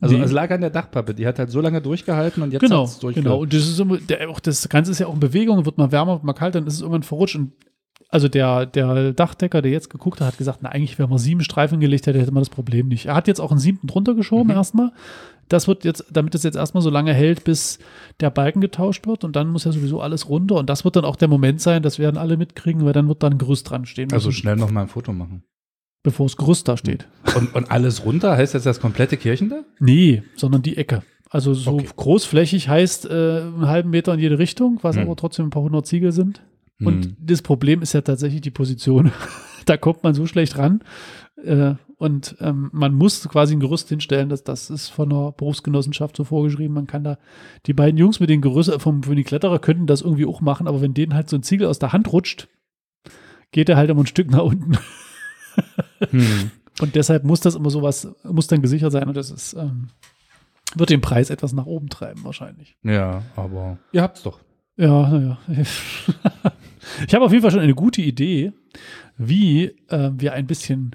Also 0.00 0.16
Nee. 0.16 0.22
es 0.22 0.30
lag 0.32 0.50
an 0.50 0.60
der 0.60 0.70
Dachpappe, 0.70 1.12
die 1.14 1.26
hat 1.26 1.38
halt 1.40 1.50
so 1.50 1.60
lange 1.60 1.80
durchgehalten 1.82 2.42
und 2.42 2.52
jetzt 2.52 2.60
Genau, 2.60 2.82
hat's 2.82 3.00
durchge- 3.00 3.14
genau. 3.14 3.38
Und 3.40 3.52
das, 3.52 3.62
ist 3.68 3.80
immer, 3.80 3.98
der, 3.98 4.28
auch 4.30 4.38
das 4.40 4.68
Ganze 4.68 4.92
ist 4.92 5.00
ja 5.00 5.06
auch 5.08 5.14
in 5.14 5.20
Bewegung, 5.20 5.64
wird 5.66 5.76
mal 5.78 5.90
wärmer, 5.90 6.14
wird 6.14 6.24
mal 6.24 6.32
kalt, 6.34 6.54
dann 6.54 6.66
ist 6.68 6.74
es 6.74 6.80
irgendwann 6.80 7.02
verrutscht. 7.02 7.34
Und 7.36 7.52
also 8.08 8.28
der, 8.28 8.66
der 8.66 9.12
Dachdecker, 9.12 9.60
der 9.62 9.70
jetzt 9.70 9.90
geguckt 9.90 10.20
hat, 10.20 10.28
hat 10.28 10.38
gesagt, 10.38 10.60
na 10.62 10.70
eigentlich, 10.70 10.98
wenn 10.98 11.08
man 11.10 11.18
sieben 11.18 11.42
Streifen 11.42 11.78
gelegt 11.80 12.06
hätte, 12.06 12.18
hätte 12.18 12.32
man 12.32 12.40
das 12.40 12.48
Problem 12.50 12.88
nicht. 12.88 13.06
Er 13.06 13.14
hat 13.14 13.28
jetzt 13.28 13.40
auch 13.40 13.50
einen 13.50 13.60
siebten 13.60 13.86
drunter 13.86 14.14
geschoben 14.14 14.48
Mhm. 14.50 14.56
erstmal. 14.56 14.92
Das 15.48 15.66
wird 15.66 15.84
jetzt, 15.84 16.04
damit 16.10 16.34
es 16.34 16.42
jetzt 16.42 16.56
erstmal 16.56 16.82
so 16.82 16.90
lange 16.90 17.14
hält, 17.14 17.44
bis 17.44 17.78
der 18.20 18.28
Balken 18.30 18.60
getauscht 18.60 19.06
wird 19.06 19.24
und 19.24 19.34
dann 19.36 19.48
muss 19.48 19.64
ja 19.64 19.72
sowieso 19.72 20.00
alles 20.02 20.28
runter. 20.28 20.56
Und 20.56 20.68
das 20.68 20.84
wird 20.84 20.96
dann 20.96 21.04
auch 21.06 21.16
der 21.16 21.28
Moment 21.28 21.60
sein, 21.60 21.82
das 21.82 21.98
werden 21.98 22.16
alle 22.18 22.36
mitkriegen, 22.36 22.84
weil 22.84 22.92
dann 22.92 23.08
wird 23.08 23.22
dann 23.22 23.32
ein 23.34 23.38
Gerüst 23.38 23.68
dran 23.70 23.86
stehen, 23.86 24.12
Also 24.12 24.28
müssen, 24.28 24.38
schnell 24.40 24.56
noch 24.56 24.70
mal 24.70 24.82
ein 24.82 24.88
Foto 24.88 25.12
machen. 25.12 25.42
bevor 26.02 26.26
das 26.26 26.36
Gerüst 26.36 26.68
da 26.68 26.76
steht. 26.76 27.08
Und, 27.34 27.54
und 27.54 27.70
alles 27.70 28.04
runter, 28.04 28.36
heißt 28.36 28.54
jetzt 28.54 28.66
das 28.66 28.80
komplette 28.80 29.16
Kirchendach? 29.16 29.64
Nee, 29.80 30.22
sondern 30.36 30.62
die 30.62 30.76
Ecke. 30.76 31.02
Also 31.30 31.52
so 31.54 31.72
Okay. 31.74 31.88
großflächig 31.96 32.68
heißt 32.68 33.06
äh, 33.06 33.10
einen 33.10 33.66
halben 33.68 33.90
Meter 33.90 34.14
in 34.14 34.20
jede 34.20 34.38
Richtung, 34.38 34.78
was 34.82 34.96
Hm. 34.96 35.02
aber 35.02 35.16
trotzdem 35.16 35.46
ein 35.46 35.50
paar 35.50 35.62
hundert 35.62 35.86
Ziegel 35.86 36.12
sind. 36.12 36.42
Und 36.80 37.06
Hm. 37.06 37.16
das 37.20 37.42
Problem 37.42 37.82
ist 37.82 37.92
ja 37.92 38.00
tatsächlich 38.02 38.40
die 38.40 38.50
Position. 38.50 39.12
da 39.66 39.76
kommt 39.76 40.02
man 40.04 40.14
so 40.14 40.26
schlecht 40.26 40.58
ran. 40.58 40.82
Äh, 41.44 41.74
und 41.96 42.36
ähm, 42.40 42.70
man 42.72 42.94
muss 42.94 43.28
quasi 43.28 43.54
ein 43.56 43.60
Gerüst 43.60 43.88
hinstellen. 43.88 44.28
Das, 44.28 44.44
das 44.44 44.70
ist 44.70 44.88
von 44.88 45.10
der 45.10 45.32
Berufsgenossenschaft 45.32 46.16
so 46.16 46.22
vorgeschrieben. 46.22 46.74
Man 46.74 46.86
kann 46.86 47.02
da, 47.02 47.18
die 47.66 47.72
beiden 47.72 47.98
Jungs 47.98 48.20
mit 48.20 48.30
den 48.30 48.40
Gerüst 48.40 48.68
äh, 48.68 48.78
vom, 48.78 49.02
den 49.02 49.24
Kletterer 49.24 49.58
könnten 49.58 49.86
das 49.86 50.02
irgendwie 50.02 50.26
auch 50.26 50.40
machen, 50.40 50.68
aber 50.68 50.80
wenn 50.80 50.94
denen 50.94 51.14
halt 51.14 51.28
so 51.28 51.36
ein 51.36 51.42
Ziegel 51.42 51.66
aus 51.66 51.80
der 51.80 51.92
Hand 51.92 52.12
rutscht, 52.12 52.46
geht 53.50 53.68
er 53.68 53.76
halt 53.76 53.90
immer 53.90 54.02
ein 54.02 54.06
Stück 54.06 54.30
nach 54.30 54.42
unten. 54.44 54.78
Hm. 56.10 56.52
Und 56.80 56.94
deshalb 56.94 57.24
muss 57.24 57.40
das 57.40 57.56
immer 57.56 57.70
sowas, 57.70 58.14
muss 58.22 58.46
dann 58.46 58.62
gesichert 58.62 58.92
sein 58.92 59.08
und 59.08 59.16
das 59.16 59.32
ist, 59.32 59.54
ähm, 59.54 59.88
wird 60.76 60.90
den 60.90 61.00
Preis 61.00 61.30
etwas 61.30 61.52
nach 61.52 61.66
oben 61.66 61.88
treiben 61.88 62.22
wahrscheinlich. 62.22 62.76
Ja, 62.84 63.24
aber 63.34 63.78
ihr 63.90 64.02
habt's 64.02 64.22
doch. 64.22 64.38
Ja, 64.76 65.08
naja. 65.08 65.38
Ich 67.06 67.14
habe 67.14 67.24
auf 67.24 67.32
jeden 67.32 67.42
Fall 67.42 67.50
schon 67.50 67.60
eine 67.60 67.74
gute 67.74 68.02
Idee, 68.02 68.52
wie 69.16 69.64
äh, 69.88 70.10
wir 70.16 70.32
ein 70.32 70.46
bisschen 70.46 70.92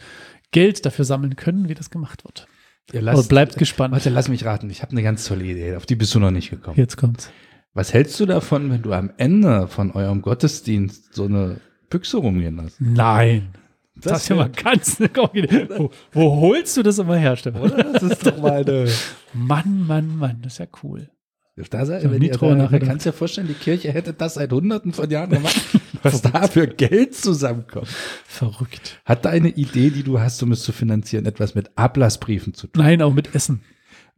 Geld 0.52 0.86
dafür 0.86 1.06
sammeln 1.06 1.36
können, 1.36 1.70
wie 1.70 1.74
das 1.74 1.90
gemacht 1.90 2.24
wird. 2.24 2.48
Ihr 2.92 3.02
lasst, 3.02 3.30
bleibt 3.30 3.58
gespannt. 3.58 3.94
Warte, 3.94 4.10
lass 4.10 4.28
mich 4.28 4.46
raten. 4.46 4.70
Ich 4.70 4.82
habe 4.82 4.92
eine 4.92 5.04
ganz 5.04 5.26
tolle 5.26 5.46
Idee. 5.46 5.76
Auf 5.76 5.86
die 5.86 5.96
bist 5.96 6.14
du 6.14 6.20
noch 6.20 6.32
nicht 6.32 6.50
gekommen. 6.50 6.78
Jetzt 6.78 6.98
kommt's. 6.98 7.32
Was 7.74 7.94
hältst 7.94 8.20
du 8.20 8.26
davon, 8.26 8.70
wenn 8.70 8.82
du 8.82 8.94
am 8.94 9.12
Ende 9.18 9.68
von 9.68 9.92
eurem 9.92 10.22
Gottesdienst 10.22 11.14
so 11.14 11.26
eine 11.26 11.60
Büchse 11.90 12.18
rumgehen 12.18 12.58
lässt? 12.58 12.80
Nein. 12.80 13.50
Das, 13.96 14.14
Das 14.14 14.24
ist 14.24 14.30
ja 14.30 14.36
mal 14.36 14.50
ganz 14.50 15.00
wo, 15.00 15.92
wo 16.12 16.42
holst 16.42 16.76
du 16.78 16.84
das 16.84 16.98
immer 16.98 17.16
her, 17.16 17.36
Stefan? 17.36 17.62
Oder? 17.62 17.84
Das 17.84 18.04
ist 18.04 18.26
doch 18.26 18.38
mal 18.38 18.62
eine. 18.66 18.88
Mann, 19.34 19.86
Mann, 19.88 20.18
Mann, 20.18 20.40
das 20.42 20.54
ist 20.54 20.60
ja 20.60 20.68
cool. 20.84 21.10
Da 21.56 21.86
sei, 21.86 22.00
So 22.02 22.10
wenn 22.12 22.20
nie 22.20 22.28
ihr 22.28 22.32
drüber 22.34 22.48
da, 22.50 22.56
man 22.56 22.64
nachgedacht. 22.66 22.88
kann 22.90 22.98
es 22.98 23.04
ja 23.04 23.12
vorstellen, 23.12 23.48
die 23.48 23.54
Kirche 23.54 23.92
hätte 23.92 24.14
das 24.14 24.36
seit 24.36 24.52
hunderten 24.52 24.92
von 24.92 25.10
Jahren 25.10 25.30
gemacht. 25.30 25.56
Was 26.04 26.22
da 26.22 26.48
für 26.48 26.68
Geld 26.68 27.16
zusammenkommt. 27.16 27.88
Verrückt. 28.26 29.00
Hat 29.06 29.26
deine 29.26 29.50
Idee, 29.50 29.90
die 29.92 30.04
du 30.04 30.20
hast, 30.20 30.42
um 30.44 30.52
es 30.52 30.64
zu 30.64 30.72
finanzieren, 30.72 31.26
etwas 31.26 31.54
mit 31.56 31.78
Ablassbriefen 31.78 32.54
zu 32.54 32.68
tun? 32.68 32.84
Nein, 32.84 33.02
auch 33.02 33.14
mit 33.14 33.36
Essen. 33.36 33.62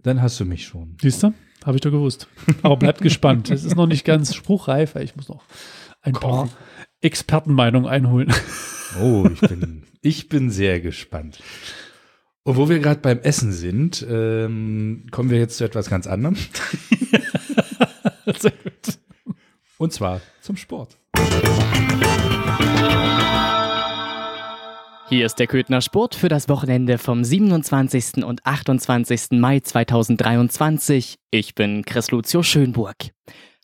Dann 0.01 0.22
hast 0.22 0.39
du 0.39 0.46
mich 0.46 0.65
schon. 0.65 0.96
Siehst 1.01 1.22
du? 1.24 1.34
Habe 1.65 1.75
ich 1.77 1.82
doch 1.82 1.92
gewusst. 1.92 2.27
Aber 2.63 2.77
bleibt 2.77 3.01
gespannt. 3.01 3.51
Es 3.51 3.65
ist 3.65 3.75
noch 3.75 3.88
nicht 3.88 4.06
ganz 4.06 4.34
spruchreif, 4.34 4.96
ich 4.96 5.15
muss 5.15 5.27
noch 5.30 5.44
ein 6.01 6.13
paar 6.13 6.50
Expertenmeinungen 7.01 7.89
einholen. 7.89 8.34
Oh, 9.01 9.27
ich 9.32 9.42
bin, 9.50 9.84
ich 10.01 10.30
bin 10.30 10.50
sehr 10.51 10.80
gespannt. 10.80 11.39
Und 12.44 12.58
wo 12.58 12.70
wir 12.70 12.77
gerade 12.80 13.00
beim 13.01 13.20
Essen 13.20 13.51
sind, 13.51 14.06
ähm, 14.08 15.08
kommen 15.10 15.32
wir 15.32 15.39
jetzt 15.39 15.58
zu 15.58 15.63
etwas 15.63 15.89
ganz 15.89 16.06
anderem. 16.08 16.36
Sehr 18.25 18.51
gut. 18.63 19.00
Und 19.77 19.94
zwar 19.94 20.22
zum 20.41 20.55
Sport. 20.58 20.98
Hier 25.08 25.27
ist 25.27 25.36
der 25.36 25.46
Köthner 25.46 25.82
Sport 25.82 26.15
für 26.15 26.29
das 26.29 26.50
Wochenende 26.50 26.98
vom 26.98 27.24
27. 27.24 28.24
und 28.25 28.46
28. 28.46 29.32
Mai 29.32 29.60
2023. 29.60 31.20
Ich 31.29 31.53
bin 31.53 31.86
Chris 31.86 32.10
Lucio 32.10 32.41
Schönburg. 32.41 32.96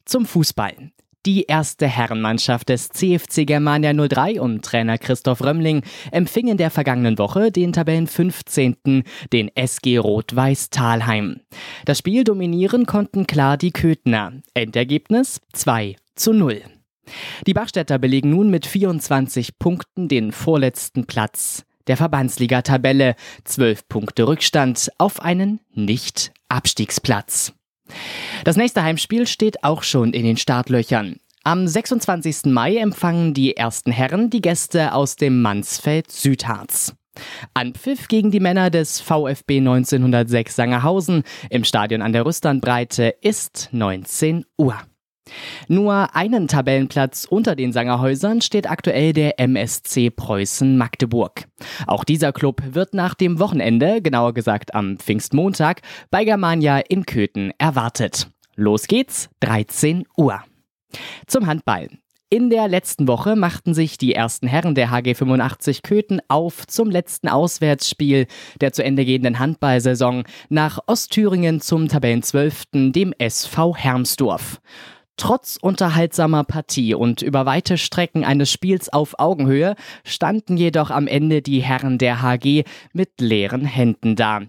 Zum 0.06 0.25
Fußball. 0.25 0.91
Die 1.28 1.44
erste 1.44 1.88
Herrenmannschaft 1.88 2.70
des 2.70 2.90
CFC 2.90 3.46
Germania 3.46 3.94
03 3.94 4.42
und 4.42 4.66
Trainer 4.66 4.98
Christoph 4.98 5.44
Römmling 5.44 5.84
empfing 6.12 6.48
in 6.48 6.58
der 6.58 6.72
vergangenen 6.72 7.20
Woche 7.20 7.51
den 7.51 7.74
Tabellen 7.74 8.08
15. 8.08 9.04
den 9.32 9.56
SG 9.56 10.00
Rot-Weiß 10.00 10.72
Talheim. 10.72 11.42
Das 11.86 12.00
Spiel 12.00 12.24
dominieren 12.24 12.88
konnten 12.88 13.28
klar 13.28 13.58
die 13.58 13.72
Köthner. 13.72 14.34
Endergebnis 14.56 15.42
2 15.54 15.96
zu 16.16 16.34
0. 16.34 16.63
Die 17.46 17.54
Bachstädter 17.54 18.00
belegen 18.00 18.32
nun 18.32 18.50
mit 18.50 18.66
24 18.66 19.60
Punkten 19.60 20.08
den 20.08 20.32
vorletzten 20.32 21.06
Platz 21.06 21.66
der 21.86 21.98
Verbandsliga-Tabelle. 21.98 23.13
12 23.44 23.88
Punkte 23.88 24.28
Rückstand 24.28 24.90
auf 24.98 25.22
einen 25.22 25.60
Nicht-Abstiegsplatz. 25.75 27.54
Das 28.44 28.58
nächste 28.58 28.84
Heimspiel 28.84 29.28
steht 29.28 29.64
auch 29.64 29.84
schon 29.84 30.14
in 30.14 30.24
den 30.24 30.38
Startlöchern. 30.38 31.18
Am 31.44 31.68
26. 31.68 32.46
Mai 32.46 32.78
empfangen 32.78 33.34
die 33.34 33.58
ersten 33.58 33.92
Herren 33.92 34.30
die 34.30 34.42
Gäste 34.42 34.94
aus 34.94 35.16
dem 35.16 35.42
Mansfeld 35.42 36.12
Südharz. 36.12 36.94
Anpfiff 37.54 38.08
gegen 38.08 38.32
die 38.32 38.40
Männer 38.40 38.70
des 38.70 39.02
VfB 39.02 39.58
1906 39.58 40.56
Sangerhausen 40.56 41.24
im 41.50 41.64
Stadion 41.64 42.02
an 42.02 42.14
der 42.14 42.26
Rüsternbreite 42.26 43.16
ist 43.22 43.70
19 43.72 44.46
Uhr. 44.58 44.78
Nur 45.68 46.16
einen 46.16 46.48
Tabellenplatz 46.48 47.25
unter 47.30 47.56
den 47.56 47.72
Sangerhäusern 47.72 48.42
steht 48.42 48.70
aktuell 48.70 49.13
der 49.13 49.40
MSC 49.40 50.10
Preußen 50.10 50.78
Magdeburg. 50.78 51.48
Auch 51.88 52.04
dieser 52.04 52.34
Club 52.34 52.62
wird 52.72 52.94
nach 52.94 53.13
dem 53.13 53.40
Wochenende, 53.40 54.01
genauer 54.01 54.34
gesagt 54.34 54.74
am 54.74 54.98
Pfingstmontag, 54.98 55.82
bei 56.10 56.25
Germania 56.25 56.80
in 56.80 57.06
Köthen 57.06 57.54
erwartet. 57.58 58.30
Los 58.56 58.88
geht's, 58.88 59.30
13 59.40 60.06
Uhr. 60.18 60.42
Zum 61.28 61.48
Handball. 61.48 61.90
In 62.34 62.50
der 62.50 62.70
letzten 62.70 63.10
Woche 63.10 63.36
machten 63.36 63.74
sich 63.74 63.98
die 63.98 64.16
ersten 64.16 64.48
Herren 64.48 64.74
der 64.74 64.90
HG 64.90 65.16
85 65.16 65.84
Köthen 65.84 66.22
auf 66.30 66.66
zum 66.66 66.90
letzten 66.90 67.28
Auswärtsspiel 67.28 68.25
der 68.62 68.72
zu 68.72 68.86
Ende 68.86 69.04
gehenden 69.04 69.38
Handballsaison 69.38 70.24
nach 70.48 70.80
Ostthüringen 70.88 71.60
zum 71.60 71.90
Tabellenzwölften, 71.90 72.94
dem 72.94 73.13
SV 73.18 73.75
Hermsdorf. 73.75 74.62
Trotz 75.22 75.60
unterhaltsamer 75.62 76.44
Partie 76.44 76.96
und 76.96 77.22
über 77.22 77.46
weite 77.46 77.78
Strecken 77.78 78.25
eines 78.25 78.51
Spiels 78.51 78.92
auf 78.92 79.20
Augenhöhe 79.20 79.75
standen 80.04 80.58
jedoch 80.58 80.90
am 80.90 81.06
Ende 81.06 81.44
die 81.44 81.62
Herren 81.62 82.00
der 82.00 82.24
HG 82.24 82.63
mit 82.92 83.22
leeren 83.22 83.63
Händen 83.63 84.16
da. 84.16 84.42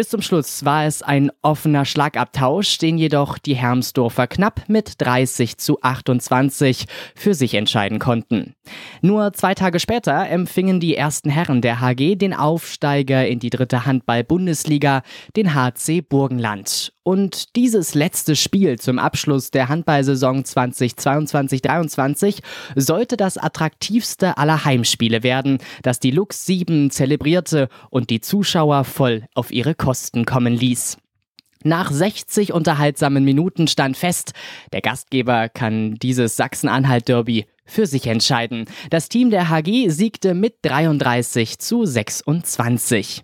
Bis 0.00 0.08
zum 0.08 0.22
Schluss 0.22 0.64
war 0.64 0.86
es 0.86 1.02
ein 1.02 1.30
offener 1.42 1.84
Schlagabtausch, 1.84 2.78
den 2.78 2.96
jedoch 2.96 3.36
die 3.36 3.54
Hermsdorfer 3.54 4.28
knapp 4.28 4.62
mit 4.66 4.94
30 4.96 5.58
zu 5.58 5.82
28 5.82 6.86
für 7.14 7.34
sich 7.34 7.52
entscheiden 7.52 7.98
konnten. 7.98 8.54
Nur 9.02 9.34
zwei 9.34 9.54
Tage 9.54 9.78
später 9.78 10.26
empfingen 10.26 10.80
die 10.80 10.96
ersten 10.96 11.28
Herren 11.28 11.60
der 11.60 11.82
HG 11.82 12.16
den 12.16 12.32
Aufsteiger 12.32 13.28
in 13.28 13.40
die 13.40 13.50
dritte 13.50 13.84
Handball-Bundesliga, 13.84 15.02
den 15.36 15.54
HC 15.54 16.00
Burgenland. 16.00 16.94
Und 17.02 17.56
dieses 17.56 17.94
letzte 17.94 18.36
Spiel 18.36 18.78
zum 18.78 18.98
Abschluss 18.98 19.50
der 19.50 19.68
Handballsaison 19.68 20.44
2022-23 20.44 22.38
sollte 22.76 23.16
das 23.16 23.36
attraktivste 23.36 24.38
aller 24.38 24.64
Heimspiele 24.64 25.22
werden, 25.22 25.58
das 25.82 25.98
die 25.98 26.12
Lux 26.12 26.46
7 26.46 26.90
zelebrierte 26.90 27.68
und 27.90 28.10
die 28.10 28.20
Zuschauer 28.20 28.84
voll 28.84 29.24
auf 29.34 29.50
ihre 29.50 29.74
Kosten 29.74 29.89
kommen 30.24 30.54
ließ. 30.54 30.98
Nach 31.62 31.90
60 31.90 32.54
unterhaltsamen 32.54 33.22
Minuten 33.22 33.68
stand 33.68 33.96
fest, 33.96 34.32
der 34.72 34.80
Gastgeber 34.80 35.50
kann 35.50 35.96
dieses 35.96 36.36
Sachsen-Anhalt-Derby 36.36 37.44
für 37.66 37.86
sich 37.86 38.06
entscheiden. 38.06 38.64
Das 38.88 39.10
Team 39.10 39.30
der 39.30 39.50
HG 39.50 39.90
siegte 39.90 40.32
mit 40.34 40.56
33 40.62 41.58
zu 41.58 41.84
26. 41.84 43.22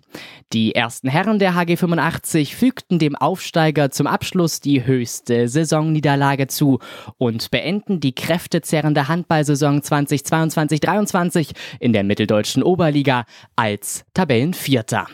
Die 0.53 0.75
ersten 0.75 1.09
Herren 1.09 1.39
der 1.39 1.55
HG 1.55 1.77
85 1.77 2.55
fügten 2.55 2.99
dem 2.99 3.15
Aufsteiger 3.15 3.89
zum 3.89 4.05
Abschluss 4.05 4.61
die 4.61 4.85
höchste 4.85 5.47
Saisonniederlage 5.47 6.45
zu 6.47 6.79
und 7.17 7.49
beenden 7.49 7.99
die 7.99 8.13
kräftezerrende 8.13 9.07
Handballsaison 9.07 9.81
2022-23 9.81 11.51
in 11.79 11.91
der 11.91 12.03
mitteldeutschen 12.03 12.61
Oberliga 12.61 13.25
als 13.55 14.05
Tabellenvierter. 14.13 15.07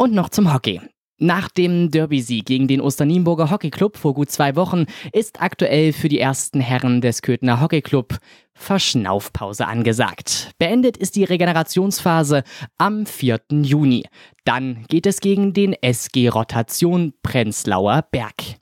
Und 0.00 0.14
noch 0.14 0.30
zum 0.30 0.50
Hockey. 0.54 0.80
Nach 1.18 1.50
dem 1.50 1.90
Derby-Sieg 1.90 2.46
gegen 2.46 2.68
den 2.68 2.80
Osternienburger 2.80 3.50
Hockeyclub 3.50 3.98
vor 3.98 4.14
gut 4.14 4.30
zwei 4.30 4.56
Wochen 4.56 4.86
ist 5.12 5.42
aktuell 5.42 5.92
für 5.92 6.08
die 6.08 6.18
ersten 6.18 6.58
Herren 6.58 7.02
des 7.02 7.20
Köthener 7.20 7.60
Hockeyclub 7.60 8.16
Verschnaufpause 8.54 9.66
angesagt. 9.66 10.52
Beendet 10.58 10.96
ist 10.96 11.16
die 11.16 11.24
Regenerationsphase 11.24 12.44
am 12.78 13.04
4. 13.04 13.40
Juni. 13.50 14.04
Dann 14.46 14.86
geht 14.88 15.04
es 15.04 15.20
gegen 15.20 15.52
den 15.52 15.74
SG 15.74 16.28
Rotation 16.30 17.12
Prenzlauer 17.22 18.06
Berg. 18.10 18.56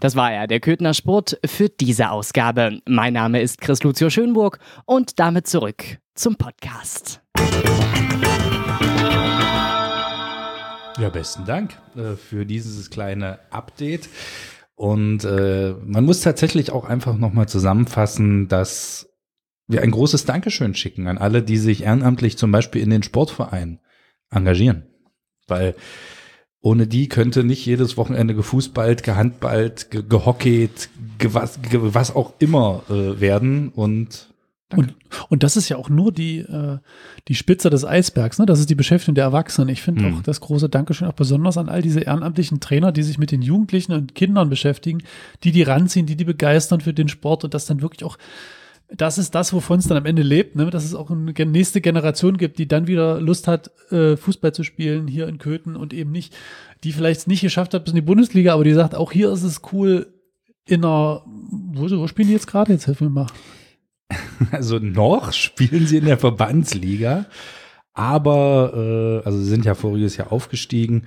Das 0.00 0.14
war 0.14 0.30
er, 0.30 0.46
der 0.46 0.60
Köthner 0.60 0.92
Sport 0.92 1.40
für 1.42 1.70
diese 1.70 2.10
Ausgabe. 2.10 2.80
Mein 2.86 3.14
Name 3.14 3.40
ist 3.40 3.62
Chris 3.62 3.82
Lucio 3.82 4.10
Schönburg 4.10 4.58
und 4.84 5.18
damit 5.20 5.46
zurück 5.46 6.00
zum 6.14 6.36
Podcast. 6.36 7.22
Ja, 11.00 11.08
besten 11.08 11.46
Dank 11.46 11.78
äh, 11.96 12.14
für 12.14 12.44
dieses 12.44 12.90
kleine 12.90 13.38
Update. 13.48 14.10
Und 14.74 15.24
äh, 15.24 15.74
man 15.82 16.04
muss 16.04 16.20
tatsächlich 16.20 16.72
auch 16.72 16.84
einfach 16.84 17.16
nochmal 17.16 17.48
zusammenfassen, 17.48 18.48
dass 18.48 19.08
wir 19.66 19.80
ein 19.80 19.92
großes 19.92 20.26
Dankeschön 20.26 20.74
schicken 20.74 21.06
an 21.06 21.16
alle, 21.16 21.42
die 21.42 21.56
sich 21.56 21.84
ehrenamtlich 21.84 22.36
zum 22.36 22.52
Beispiel 22.52 22.82
in 22.82 22.90
den 22.90 23.02
Sportvereinen 23.02 23.80
engagieren. 24.30 24.88
Weil 25.48 25.74
ohne 26.60 26.86
die 26.86 27.08
könnte 27.08 27.44
nicht 27.44 27.64
jedes 27.64 27.96
Wochenende 27.96 28.34
gefußballt, 28.34 29.02
gehandballt, 29.02 29.90
ge 29.90 30.02
gehockeyd, 30.06 30.90
ge 31.16 31.30
was, 31.32 31.62
ge 31.62 31.80
was 31.80 32.14
auch 32.14 32.34
immer 32.40 32.82
äh, 32.90 33.18
werden. 33.20 33.70
Und 33.70 34.29
und, 34.76 34.94
und 35.28 35.42
das 35.42 35.56
ist 35.56 35.68
ja 35.68 35.76
auch 35.76 35.88
nur 35.88 36.12
die, 36.12 36.38
äh, 36.38 36.78
die 37.28 37.34
Spitze 37.34 37.70
des 37.70 37.84
Eisbergs, 37.84 38.38
ne? 38.38 38.46
Das 38.46 38.60
ist 38.60 38.70
die 38.70 38.74
Beschäftigung 38.74 39.14
der 39.16 39.24
Erwachsenen. 39.24 39.68
Ich 39.68 39.82
finde 39.82 40.02
Mhm. 40.02 40.14
auch 40.18 40.22
das 40.22 40.40
große 40.40 40.68
Dankeschön 40.68 41.08
auch 41.08 41.12
besonders 41.14 41.58
an 41.58 41.68
all 41.68 41.82
diese 41.82 42.00
ehrenamtlichen 42.00 42.60
Trainer, 42.60 42.92
die 42.92 43.02
sich 43.02 43.18
mit 43.18 43.32
den 43.32 43.42
Jugendlichen 43.42 43.92
und 43.92 44.14
Kindern 44.14 44.48
beschäftigen, 44.48 45.02
die 45.42 45.52
die 45.52 45.62
ranziehen, 45.62 46.06
die 46.06 46.16
die 46.16 46.24
begeistern 46.24 46.80
für 46.80 46.94
den 46.94 47.08
Sport 47.08 47.44
und 47.44 47.52
das 47.54 47.66
dann 47.66 47.82
wirklich 47.82 48.04
auch, 48.04 48.16
das 48.96 49.18
ist 49.18 49.34
das, 49.36 49.52
wovon 49.52 49.78
es 49.78 49.86
dann 49.86 49.96
am 49.98 50.06
Ende 50.06 50.22
lebt, 50.22 50.56
ne? 50.56 50.70
Dass 50.70 50.84
es 50.84 50.94
auch 50.94 51.10
eine 51.10 51.32
nächste 51.46 51.80
Generation 51.80 52.36
gibt, 52.38 52.58
die 52.58 52.68
dann 52.68 52.86
wieder 52.86 53.20
Lust 53.20 53.48
hat, 53.48 53.70
äh, 53.90 54.16
Fußball 54.16 54.52
zu 54.52 54.62
spielen 54.64 55.06
hier 55.08 55.28
in 55.28 55.38
Köthen 55.38 55.76
und 55.76 55.92
eben 55.92 56.10
nicht, 56.10 56.34
die 56.84 56.92
vielleicht 56.92 57.20
es 57.20 57.26
nicht 57.26 57.40
geschafft 57.40 57.74
hat 57.74 57.84
bis 57.84 57.92
in 57.92 57.96
die 57.96 58.02
Bundesliga, 58.02 58.54
aber 58.54 58.64
die 58.64 58.72
sagt, 58.72 58.94
auch 58.94 59.12
hier 59.12 59.30
ist 59.32 59.42
es 59.42 59.62
cool 59.72 60.12
in 60.66 60.84
einer, 60.84 61.22
wo, 61.26 61.90
wo 61.90 62.06
spielen 62.06 62.28
die 62.28 62.34
jetzt 62.34 62.46
gerade? 62.46 62.72
Jetzt 62.72 62.86
helfen 62.86 63.06
wir 63.06 63.10
mal. 63.10 63.26
Also 64.52 64.78
noch 64.78 65.32
spielen 65.32 65.86
sie 65.86 65.98
in 65.98 66.06
der 66.06 66.18
Verbandsliga, 66.18 67.26
aber 67.92 69.22
äh, 69.22 69.26
also 69.26 69.38
sie 69.38 69.48
sind 69.48 69.64
ja 69.64 69.74
voriges 69.74 70.16
Jahr 70.16 70.32
aufgestiegen 70.32 71.04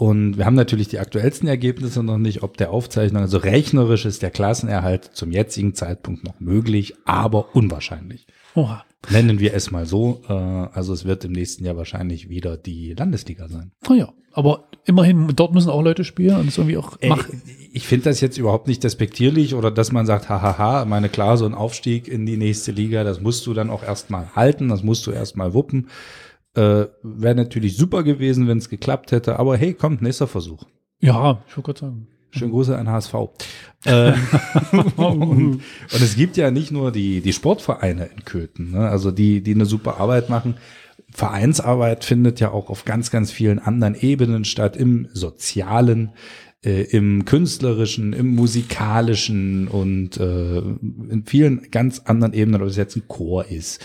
und 0.00 0.38
wir 0.38 0.46
haben 0.46 0.54
natürlich 0.54 0.88
die 0.88 0.98
aktuellsten 0.98 1.46
Ergebnisse 1.46 2.02
noch 2.02 2.16
nicht, 2.16 2.42
ob 2.42 2.56
der 2.56 2.70
Aufzeichnung, 2.70 3.20
also 3.20 3.36
rechnerisch 3.36 4.06
ist 4.06 4.22
der 4.22 4.30
Klassenerhalt 4.30 5.04
zum 5.04 5.30
jetzigen 5.30 5.74
Zeitpunkt 5.74 6.24
noch 6.24 6.40
möglich, 6.40 6.94
aber 7.04 7.54
unwahrscheinlich. 7.54 8.26
Oha. 8.54 8.82
Nennen 9.08 9.40
wir 9.40 9.54
es 9.54 9.70
mal 9.70 9.86
so. 9.86 10.20
Äh, 10.28 10.32
also 10.32 10.92
es 10.92 11.04
wird 11.04 11.24
im 11.24 11.32
nächsten 11.32 11.64
Jahr 11.64 11.76
wahrscheinlich 11.76 12.28
wieder 12.28 12.56
die 12.56 12.94
Landesliga 12.94 13.48
sein. 13.48 13.72
Oh 13.88 13.94
ja, 13.94 14.12
aber 14.32 14.68
immerhin, 14.84 15.32
dort 15.34 15.54
müssen 15.54 15.70
auch 15.70 15.82
Leute 15.82 16.04
spielen 16.04 16.36
und 16.36 16.48
es 16.48 16.58
irgendwie 16.58 16.76
auch 16.76 16.96
Ey, 17.00 17.08
mach, 17.08 17.26
ich 17.72 17.86
finde 17.86 18.04
das 18.10 18.20
jetzt 18.20 18.36
überhaupt 18.36 18.68
nicht 18.68 18.84
despektierlich 18.84 19.54
oder 19.54 19.70
dass 19.70 19.90
man 19.92 20.06
sagt, 20.06 20.28
hahaha, 20.28 20.84
meine 20.84 21.08
klar, 21.08 21.36
so 21.36 21.46
ein 21.46 21.54
Aufstieg 21.54 22.08
in 22.08 22.26
die 22.26 22.36
nächste 22.36 22.72
Liga, 22.72 23.02
das 23.04 23.20
musst 23.20 23.46
du 23.46 23.54
dann 23.54 23.70
auch 23.70 23.82
erstmal 23.82 24.34
halten, 24.36 24.68
das 24.68 24.82
musst 24.82 25.06
du 25.06 25.12
erstmal 25.12 25.54
wuppen. 25.54 25.88
Äh, 26.54 26.86
Wäre 27.02 27.34
natürlich 27.34 27.76
super 27.76 28.02
gewesen, 28.02 28.48
wenn 28.48 28.58
es 28.58 28.68
geklappt 28.68 29.12
hätte, 29.12 29.38
aber 29.38 29.56
hey, 29.56 29.72
kommt, 29.72 30.02
nächster 30.02 30.26
Versuch. 30.26 30.64
Ja, 31.00 31.42
ich 31.48 31.56
wollte 31.56 31.72
gerade 31.72 31.80
sagen. 31.80 32.06
Schönen 32.30 32.52
Grüße 32.52 32.76
an 32.76 32.88
HSV. 32.88 33.14
äh, 33.84 34.12
und, 34.96 35.54
und 35.54 35.62
es 35.90 36.16
gibt 36.16 36.36
ja 36.36 36.50
nicht 36.50 36.70
nur 36.70 36.92
die, 36.92 37.20
die 37.20 37.32
Sportvereine 37.32 38.10
in 38.14 38.24
Köthen, 38.24 38.72
ne? 38.72 38.88
also 38.88 39.10
die, 39.10 39.42
die 39.42 39.54
eine 39.54 39.66
super 39.66 39.98
Arbeit 39.98 40.28
machen. 40.28 40.56
Vereinsarbeit 41.12 42.04
findet 42.04 42.40
ja 42.40 42.50
auch 42.50 42.70
auf 42.70 42.84
ganz, 42.84 43.10
ganz 43.10 43.32
vielen 43.32 43.58
anderen 43.58 43.94
Ebenen 43.94 44.44
statt, 44.44 44.76
im 44.76 45.08
sozialen, 45.12 46.12
äh, 46.62 46.82
im 46.82 47.24
künstlerischen, 47.24 48.12
im 48.12 48.34
musikalischen 48.34 49.66
und 49.66 50.18
äh, 50.18 50.58
in 50.58 51.24
vielen 51.26 51.70
ganz 51.70 52.00
anderen 52.00 52.32
Ebenen, 52.32 52.62
ob 52.62 52.68
es 52.68 52.76
jetzt 52.76 52.96
ein 52.96 53.08
Chor 53.08 53.46
ist 53.46 53.80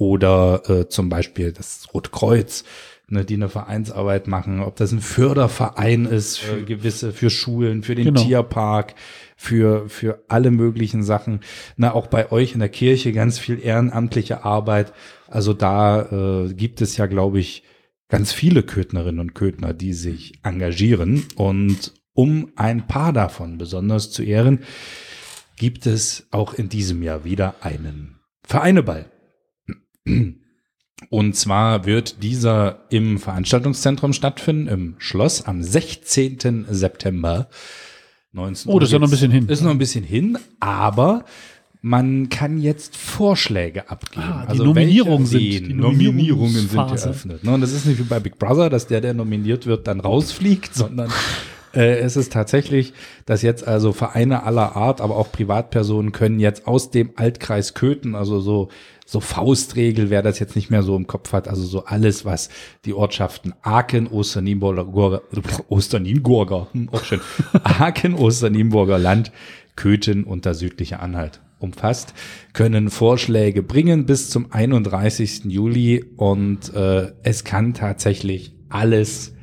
oder 0.00 0.62
äh, 0.68 0.88
zum 0.88 1.08
Beispiel 1.08 1.52
das 1.52 1.88
Rote 1.92 2.10
Kreuz, 2.10 2.64
ne, 3.10 3.24
die 3.24 3.34
eine 3.34 3.48
Vereinsarbeit 3.48 4.26
machen, 4.26 4.60
ob 4.60 4.76
das 4.76 4.92
ein 4.92 5.00
Förderverein 5.00 6.06
ist 6.06 6.38
für 6.38 6.64
gewisse, 6.64 7.12
für 7.12 7.30
Schulen, 7.30 7.82
für 7.82 7.94
den 7.94 8.06
Genau. 8.06 8.22
Tierpark, 8.22 8.94
für, 9.36 9.88
für 9.88 10.24
alle 10.28 10.50
möglichen 10.50 11.02
Sachen. 11.02 11.40
Na, 11.76 11.92
auch 11.94 12.06
bei 12.06 12.30
euch 12.32 12.52
in 12.54 12.60
der 12.60 12.68
Kirche 12.68 13.12
ganz 13.12 13.38
viel 13.38 13.60
ehrenamtliche 13.62 14.44
Arbeit. 14.44 14.92
Also 15.28 15.52
da 15.52 16.46
äh, 16.46 16.54
gibt 16.54 16.80
es 16.80 16.96
ja, 16.96 17.06
glaube 17.06 17.40
ich, 17.40 17.64
ganz 18.08 18.32
viele 18.32 18.62
Köthnerinnen 18.62 19.20
und 19.20 19.34
Köthner, 19.34 19.72
die 19.72 19.92
sich 19.92 20.40
engagieren. 20.42 21.24
Und 21.36 21.94
um 22.12 22.50
ein 22.56 22.86
paar 22.86 23.12
davon 23.12 23.56
besonders 23.56 24.10
zu 24.10 24.22
ehren, 24.22 24.60
gibt 25.56 25.86
es 25.86 26.26
auch 26.30 26.54
in 26.54 26.68
diesem 26.68 27.02
Jahr 27.02 27.24
wieder 27.24 27.54
einen 27.60 28.18
Vereineball. 28.42 29.06
Und 31.08 31.34
zwar 31.34 31.86
wird 31.86 32.22
dieser 32.22 32.80
im 32.90 33.18
Veranstaltungszentrum 33.18 34.12
stattfinden, 34.12 34.68
im 34.68 34.94
Schloss 34.98 35.46
am 35.46 35.62
16. 35.62 36.66
September. 36.68 37.48
19 38.32 38.70
Oh, 38.70 38.78
das 38.78 38.90
ist 38.90 38.92
ja 38.92 38.98
noch 38.98 39.08
ein 39.08 39.10
bisschen 39.10 39.30
hin. 39.32 39.48
Ist 39.48 39.62
noch 39.62 39.70
ein 39.70 39.78
bisschen 39.78 40.04
hin, 40.04 40.38
aber 40.60 41.24
man 41.82 42.28
kann 42.28 42.60
jetzt 42.60 42.96
Vorschläge 42.96 43.90
abgeben. 43.90 44.22
Ah, 44.22 44.42
die 44.44 44.48
also 44.50 44.64
Nominierungen 44.64 45.26
sind- 45.26 45.40
die, 45.40 45.72
Nominierungen 45.72 46.52
sind 46.68 46.72
geöffnet. 46.72 47.42
Ne? 47.42 47.52
Und 47.54 47.62
das 47.62 47.72
ist 47.72 47.86
nicht 47.86 47.98
wie 47.98 48.02
bei 48.04 48.20
Big 48.20 48.38
Brother, 48.38 48.68
dass 48.68 48.86
der, 48.86 49.00
der 49.00 49.14
nominiert 49.14 49.66
wird, 49.66 49.86
dann 49.86 50.00
rausfliegt, 50.00 50.74
sondern 50.74 51.10
äh, 51.74 51.98
es 51.98 52.16
ist 52.16 52.32
tatsächlich, 52.32 52.92
dass 53.26 53.42
jetzt 53.42 53.66
also 53.66 53.92
Vereine 53.92 54.44
aller 54.44 54.76
Art, 54.76 55.00
aber 55.00 55.16
auch 55.16 55.30
Privatpersonen 55.32 56.12
können 56.12 56.40
jetzt 56.40 56.66
aus 56.66 56.90
dem 56.90 57.12
Altkreis 57.16 57.74
Köthen, 57.74 58.14
also 58.14 58.40
so 58.40 58.68
so 59.10 59.18
Faustregel, 59.18 60.08
wer 60.08 60.22
das 60.22 60.38
jetzt 60.38 60.54
nicht 60.54 60.70
mehr 60.70 60.84
so 60.84 60.94
im 60.94 61.08
Kopf 61.08 61.32
hat, 61.32 61.48
also 61.48 61.64
so 61.64 61.84
alles, 61.84 62.24
was 62.24 62.48
die 62.84 62.94
Ortschaften 62.94 63.54
Aachen, 63.60 64.06
Osternienburger, 64.06 64.86
Osternienburger, 65.68 66.68
hm, 66.70 66.90
auch 66.90 67.02
schön, 67.02 67.20
Aachen, 67.64 68.14
Osternienburger 68.14 69.00
Land, 69.00 69.32
Köthen 69.74 70.22
und 70.22 70.44
der 70.44 70.54
südliche 70.54 71.00
Anhalt 71.00 71.40
umfasst, 71.58 72.14
können 72.52 72.88
Vorschläge 72.88 73.64
bringen 73.64 74.06
bis 74.06 74.30
zum 74.30 74.52
31. 74.52 75.46
Juli 75.46 76.04
und 76.16 76.72
äh, 76.74 77.12
es 77.24 77.42
kann 77.42 77.74
tatsächlich 77.74 78.54
alles 78.68 79.34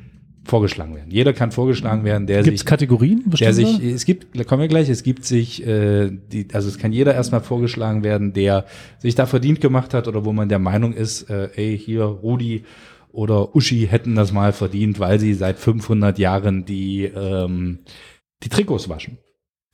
vorgeschlagen 0.48 0.94
werden. 0.94 1.10
Jeder 1.10 1.32
kann 1.32 1.52
vorgeschlagen 1.52 2.04
werden, 2.04 2.26
der 2.26 2.42
Gibt 2.42 2.54
es 2.54 2.60
sich 2.60 2.66
Kategorien 2.66 3.22
der 3.24 3.30
bestimmte? 3.30 3.54
sich, 3.54 3.82
es 3.82 4.04
gibt, 4.04 4.38
da 4.38 4.44
kommen 4.44 4.62
wir 4.62 4.68
gleich, 4.68 4.88
es 4.88 5.02
gibt 5.02 5.24
sich, 5.24 5.66
äh, 5.66 6.10
die, 6.10 6.48
also 6.52 6.68
es 6.68 6.78
kann 6.78 6.92
jeder 6.92 7.14
erstmal 7.14 7.40
vorgeschlagen 7.40 8.02
werden, 8.02 8.32
der 8.32 8.66
sich 8.98 9.14
da 9.14 9.26
verdient 9.26 9.60
gemacht 9.60 9.94
hat 9.94 10.08
oder 10.08 10.24
wo 10.24 10.32
man 10.32 10.48
der 10.48 10.58
Meinung 10.58 10.92
ist, 10.94 11.30
äh, 11.30 11.50
ey, 11.54 11.78
hier 11.78 12.04
Rudi 12.04 12.64
oder 13.12 13.54
Uschi 13.54 13.86
hätten 13.88 14.14
das 14.14 14.32
mal 14.32 14.52
verdient, 14.52 15.00
weil 15.00 15.18
sie 15.18 15.34
seit 15.34 15.58
500 15.58 16.18
Jahren 16.18 16.64
die, 16.64 17.04
ähm, 17.04 17.80
die 18.42 18.48
Trikots 18.48 18.88
waschen. 18.88 19.18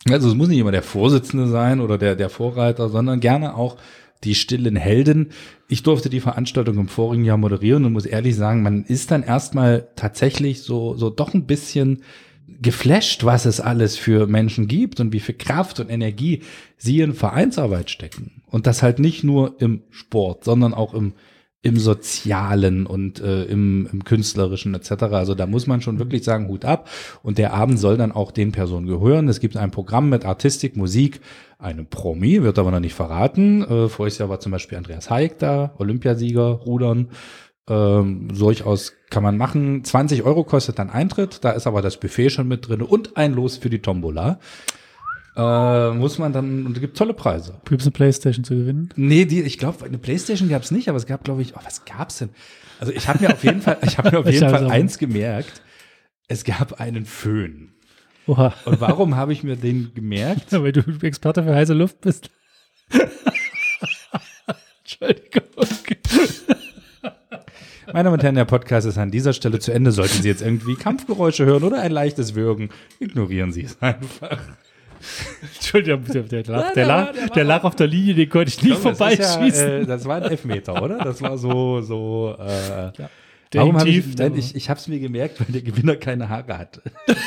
Also 0.08 0.28
es 0.28 0.34
muss 0.34 0.48
nicht 0.48 0.58
immer 0.58 0.72
der 0.72 0.82
Vorsitzende 0.82 1.48
sein 1.48 1.80
oder 1.80 1.98
der, 1.98 2.14
der 2.14 2.28
Vorreiter, 2.28 2.88
sondern 2.88 3.20
gerne 3.20 3.56
auch 3.56 3.76
die 4.24 4.34
stillen 4.34 4.76
Helden. 4.76 5.30
Ich 5.68 5.82
durfte 5.82 6.10
die 6.10 6.20
Veranstaltung 6.20 6.78
im 6.78 6.88
vorigen 6.88 7.24
Jahr 7.24 7.36
moderieren 7.36 7.84
und 7.84 7.92
muss 7.92 8.06
ehrlich 8.06 8.36
sagen, 8.36 8.62
man 8.62 8.84
ist 8.84 9.10
dann 9.10 9.22
erstmal 9.22 9.88
tatsächlich 9.96 10.62
so, 10.62 10.94
so 10.96 11.10
doch 11.10 11.34
ein 11.34 11.46
bisschen 11.46 12.02
geflasht, 12.60 13.24
was 13.24 13.46
es 13.46 13.60
alles 13.60 13.96
für 13.96 14.26
Menschen 14.26 14.68
gibt 14.68 15.00
und 15.00 15.12
wie 15.12 15.20
viel 15.20 15.34
Kraft 15.34 15.80
und 15.80 15.90
Energie 15.90 16.42
sie 16.76 17.00
in 17.00 17.14
Vereinsarbeit 17.14 17.90
stecken. 17.90 18.42
Und 18.46 18.66
das 18.66 18.82
halt 18.82 18.98
nicht 18.98 19.24
nur 19.24 19.60
im 19.60 19.82
Sport, 19.90 20.44
sondern 20.44 20.74
auch 20.74 20.94
im, 20.94 21.14
im 21.64 21.78
Sozialen 21.78 22.86
und 22.86 23.20
äh, 23.20 23.44
im, 23.44 23.88
im 23.90 24.04
Künstlerischen 24.04 24.74
etc. 24.74 25.04
Also 25.04 25.34
da 25.34 25.46
muss 25.46 25.66
man 25.66 25.80
schon 25.80 25.98
wirklich 25.98 26.22
sagen, 26.22 26.46
Hut 26.48 26.66
ab. 26.66 26.90
Und 27.22 27.38
der 27.38 27.54
Abend 27.54 27.78
soll 27.78 27.96
dann 27.96 28.12
auch 28.12 28.32
den 28.32 28.52
Personen 28.52 28.86
gehören. 28.86 29.28
Es 29.28 29.40
gibt 29.40 29.56
ein 29.56 29.70
Programm 29.70 30.10
mit 30.10 30.26
Artistik, 30.26 30.76
Musik, 30.76 31.20
eine 31.58 31.84
Promi, 31.84 32.42
wird 32.42 32.58
aber 32.58 32.70
noch 32.70 32.80
nicht 32.80 32.92
verraten. 32.92 33.62
Äh, 33.62 33.88
voriges 33.88 34.18
Jahr 34.18 34.28
war 34.28 34.40
zum 34.40 34.52
Beispiel 34.52 34.76
Andreas 34.76 35.08
Haig 35.08 35.38
da, 35.38 35.74
Olympiasieger, 35.78 36.44
Rudern. 36.44 37.08
Ähm, 37.66 38.28
durchaus 38.28 38.92
kann 39.08 39.22
man 39.22 39.38
machen. 39.38 39.84
20 39.84 40.22
Euro 40.22 40.44
kostet 40.44 40.78
dann 40.78 40.90
Eintritt, 40.90 41.44
da 41.44 41.52
ist 41.52 41.66
aber 41.66 41.80
das 41.80 41.98
Buffet 41.98 42.28
schon 42.28 42.46
mit 42.46 42.68
drin 42.68 42.82
und 42.82 43.16
ein 43.16 43.32
Los 43.32 43.56
für 43.56 43.70
die 43.70 43.80
Tombola. 43.80 44.38
Äh, 45.36 45.90
muss 45.90 46.18
man 46.18 46.32
dann, 46.32 46.64
und 46.64 46.76
es 46.76 46.80
gibt 46.80 46.96
tolle 46.96 47.12
Preise. 47.12 47.60
Gibt 47.64 47.80
es 47.80 47.86
eine 47.86 47.92
Playstation 47.92 48.44
zu 48.44 48.54
gewinnen? 48.54 48.90
Nee, 48.94 49.24
die, 49.24 49.42
ich 49.42 49.58
glaube, 49.58 49.84
eine 49.84 49.98
Playstation 49.98 50.48
gab 50.48 50.62
es 50.62 50.70
nicht, 50.70 50.88
aber 50.88 50.96
es 50.96 51.06
gab, 51.06 51.24
glaube 51.24 51.42
ich, 51.42 51.56
oh, 51.56 51.60
was 51.64 51.84
gab's 51.84 52.18
denn? 52.18 52.30
Also 52.78 52.92
ich 52.92 53.08
habe 53.08 53.24
mir 53.24 53.32
auf 53.32 53.42
jeden 53.42 53.60
Fall, 53.60 53.78
ich 53.82 53.98
habe 53.98 54.12
mir 54.12 54.18
auf 54.20 54.26
jeden 54.26 54.48
Fall 54.48 54.70
eins 54.70 54.98
gemerkt. 54.98 55.62
Es 56.28 56.44
gab 56.44 56.80
einen 56.80 57.04
Föhn. 57.04 57.72
Oha, 58.26 58.54
Und 58.64 58.80
warum 58.80 59.16
habe 59.16 59.32
ich 59.32 59.42
mir 59.42 59.56
den 59.56 59.92
gemerkt? 59.94 60.46
weil 60.52 60.72
du 60.72 60.82
Experte 61.02 61.42
für 61.42 61.54
heiße 61.54 61.74
Luft 61.74 62.00
bist. 62.00 62.30
Entschuldigung. 64.82 65.42
Meine 67.92 68.04
Damen 68.04 68.14
und 68.14 68.22
Herren, 68.22 68.34
der 68.34 68.44
Podcast 68.44 68.86
ist 68.86 68.98
an 68.98 69.10
dieser 69.10 69.32
Stelle 69.32 69.58
zu 69.58 69.72
Ende. 69.72 69.92
Sollten 69.92 70.22
Sie 70.22 70.28
jetzt 70.28 70.42
irgendwie 70.42 70.74
Kampfgeräusche 70.74 71.44
hören 71.44 71.62
oder 71.62 71.80
ein 71.80 71.92
leichtes 71.92 72.34
Würgen, 72.34 72.70
ignorieren 72.98 73.52
Sie 73.52 73.62
es 73.62 73.80
einfach. 73.82 74.38
Entschuldigung, 75.56 76.04
der, 76.06 76.22
der, 76.22 76.44
Lach, 76.44 76.72
der, 76.72 76.86
Lach, 76.86 77.12
der 77.34 77.44
Lach 77.44 77.64
auf 77.64 77.76
der 77.76 77.86
Linie, 77.86 78.14
den 78.14 78.28
konnte 78.28 78.48
ich 78.48 78.62
nicht 78.62 78.72
Das 78.72 78.78
ist 78.78 78.84
ja, 78.84 78.94
vorbeischießen. 78.94 79.82
äh, 79.82 79.86
das 79.86 80.04
war 80.04 80.16
ein 80.16 80.22
Elfmeter, 80.24 80.82
oder? 80.82 80.98
Das 80.98 81.20
war 81.22 81.36
so, 81.38 81.80
so, 81.80 82.36
äh, 82.38 82.92
Der 83.52 83.60
Warum 83.60 83.78
habe 83.78 83.88
ich, 83.88 84.16
nein, 84.16 84.34
ich, 84.36 84.54
ich 84.54 84.68
habe 84.70 84.80
es 84.80 84.88
mir 84.88 84.98
gemerkt, 84.98 85.40
weil 85.40 85.52
der 85.52 85.62
Gewinner 85.62 85.96
keine 85.96 86.28
Haare 86.28 86.58
hatte. 86.58 86.82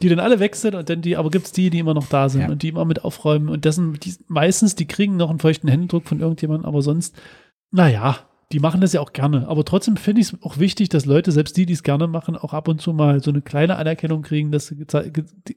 Die 0.01 0.09
dann 0.09 0.19
alle 0.19 0.39
weg 0.39 0.55
sind 0.55 0.75
und 0.75 0.89
dann 0.89 1.01
die, 1.01 1.17
aber 1.17 1.31
gibt 1.31 1.47
es 1.47 1.51
die, 1.51 1.69
die 1.69 1.79
immer 1.79 1.93
noch 1.95 2.07
da 2.07 2.29
sind 2.29 2.41
Ja. 2.41 2.49
und 2.49 2.61
die 2.61 2.69
immer 2.69 2.85
mit 2.85 3.03
aufräumen. 3.03 3.49
Und 3.49 3.65
das 3.65 3.75
sind 3.75 4.03
die, 4.05 4.13
meistens, 4.27 4.75
die 4.75 4.85
kriegen 4.85 5.17
noch 5.17 5.29
einen 5.29 5.39
feuchten 5.39 5.67
Händedruck 5.69 6.05
von 6.07 6.19
irgendjemandem, 6.19 6.65
aber 6.67 6.81
sonst, 6.83 7.15
naja, 7.71 8.17
die 8.53 8.59
machen 8.59 8.79
das 8.79 8.93
ja 8.93 9.01
auch 9.01 9.11
gerne. 9.11 9.47
Aber 9.47 9.65
trotzdem 9.65 9.97
finde 9.97 10.21
ich 10.21 10.31
es 10.31 10.41
auch 10.41 10.57
wichtig, 10.57 10.87
dass 10.89 11.05
Leute, 11.05 11.31
selbst 11.31 11.57
die, 11.57 11.65
die 11.65 11.73
es 11.73 11.83
gerne 11.83 12.07
machen, 12.07 12.37
auch 12.37 12.53
ab 12.53 12.67
und 12.69 12.81
zu 12.81 12.93
mal 12.93 13.21
so 13.21 13.29
eine 13.29 13.41
kleine 13.41 13.75
Anerkennung 13.75 14.21
kriegen, 14.21 14.51
dass 14.51 14.73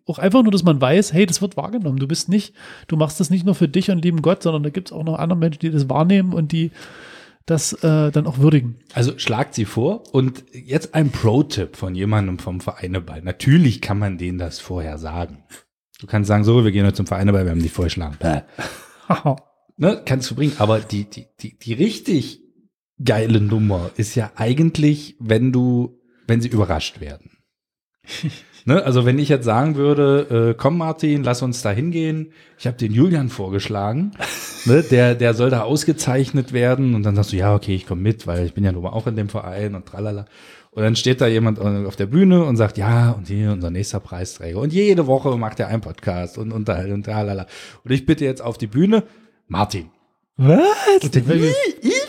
auch 0.07 0.19
einfach 0.19 0.43
nur, 0.43 0.51
dass 0.51 0.65
man 0.65 0.81
weiß, 0.81 1.13
hey, 1.13 1.25
das 1.25 1.41
wird 1.41 1.57
wahrgenommen. 1.57 1.99
Du 1.99 2.09
bist 2.09 2.29
nicht, 2.29 2.55
du 2.89 2.97
machst 2.97 3.21
das 3.21 3.31
nicht 3.31 3.47
nur 3.47 3.55
für 3.55 3.69
dich 3.69 3.91
und 3.91 4.05
lieben 4.05 4.23
Gott, 4.23 4.43
sondern 4.43 4.65
da 4.65 4.71
gibt 4.71 4.89
es 4.89 4.93
auch 4.93 5.05
noch 5.05 5.19
andere 5.19 5.39
Menschen, 5.39 5.61
die 5.61 5.71
das 5.71 5.89
wahrnehmen 5.89 6.33
und 6.33 6.51
die 6.51 6.73
das 7.47 7.73
äh, 7.85 8.11
dann 8.11 8.27
auch 8.27 8.39
würdigen. 8.39 8.77
Also 8.93 9.19
schlagt 9.19 9.55
sie 9.55 9.65
vor 9.65 10.03
und 10.13 10.45
jetzt 10.53 10.95
ein 10.95 11.11
Pro-Tipp 11.11 11.77
von 11.77 11.95
jemandem 11.95 12.39
vom 12.39 12.61
Vereineball. 12.61 13.23
Natürlich 13.23 13.81
kann 13.81 13.99
man 13.99 14.19
denen 14.19 14.39
das 14.39 14.59
vorher 14.61 14.99
sagen. 14.99 15.45
Du 16.01 16.07
kannst 16.07 16.29
sagen, 16.29 16.45
so, 16.45 16.65
wir 16.65 16.73
gehen 16.73 16.85
heute 16.85 16.95
zum 16.97 17.07
Vereineball, 17.07 17.45
wir 17.45 17.53
haben 17.53 17.63
die 17.63 17.69
vorgeschlagen. 17.69 18.17
Ne, 19.77 20.03
kannst 20.05 20.31
du 20.31 20.35
bringen. 20.35 20.53
Aber 20.59 20.79
die, 20.79 21.05
die, 21.05 21.27
die, 21.41 21.59
die 21.59 21.73
richtig 21.73 22.43
geile 23.05 23.41
Nummer 23.41 23.91
ist 23.97 24.15
ja 24.15 24.33
eigentlich, 24.37 25.17
wenn 25.19 25.53
du, 25.53 25.99
wenn 26.27 26.41
sie 26.41 26.49
überrascht 26.49 27.01
werden. 27.01 27.31
ne, 28.65 28.83
also 28.83 29.05
wenn 29.05 29.19
ich 29.19 29.29
jetzt 29.29 29.45
sagen 29.45 29.77
würde, 29.77 30.51
äh, 30.51 30.55
komm 30.57 30.79
Martin, 30.79 31.23
lass 31.23 31.43
uns 31.43 31.63
da 31.63 31.71
hingehen. 31.71 32.33
Ich 32.59 32.67
habe 32.67 32.77
den 32.77 32.93
Julian 32.93 33.29
vorgeschlagen. 33.29 34.13
ne, 34.65 34.83
der, 34.83 35.15
der 35.15 35.35
soll 35.35 35.51
da 35.51 35.63
ausgezeichnet 35.63 36.53
werden. 36.53 36.95
Und 36.95 37.03
dann 37.05 37.17
sagst 37.17 37.33
du, 37.33 37.37
ja, 37.37 37.55
okay, 37.55 37.75
ich 37.75 37.87
komme 37.87 38.03
mit, 38.03 38.27
weil 38.27 38.47
ich 38.47 38.55
bin 38.55 38.65
ja 38.65 38.73
nun 38.73 38.83
mal 38.83 38.91
auch 38.91 39.07
in 39.07 39.17
dem 39.17 39.29
Verein 39.29 39.75
und 39.75 39.87
tralala. 39.87 40.27
Und 40.73 40.85
dann 40.85 40.95
steht 40.95 41.21
da 41.21 41.27
jemand 41.27 41.59
auf 41.59 41.97
der 41.97 42.07
Bühne 42.07 42.45
und 42.45 42.57
sagt, 42.57 42.79
ja, 42.79 43.11
und 43.11 43.27
hier 43.27 43.51
unser 43.51 43.71
nächster 43.71 43.99
Preisträger. 43.99 44.61
Und 44.61 44.73
jede 44.73 45.09
Woche 45.09 45.37
macht 45.37 45.59
er 45.59 45.67
einen 45.67 45.81
Podcast 45.81 46.39
und 46.39 46.53
unterhält 46.53 46.93
und 46.93 47.05
tralala. 47.05 47.47
Und 47.83 47.91
ich 47.91 48.07
bitte 48.07 48.25
jetzt 48.25 48.41
auf 48.41 48.57
die 48.57 48.69
Bühne, 48.69 49.03
Martin. 49.49 49.91
Was? 50.37 51.03
Und 51.03 51.15
der, 51.15 51.29
ich? 51.29 52.00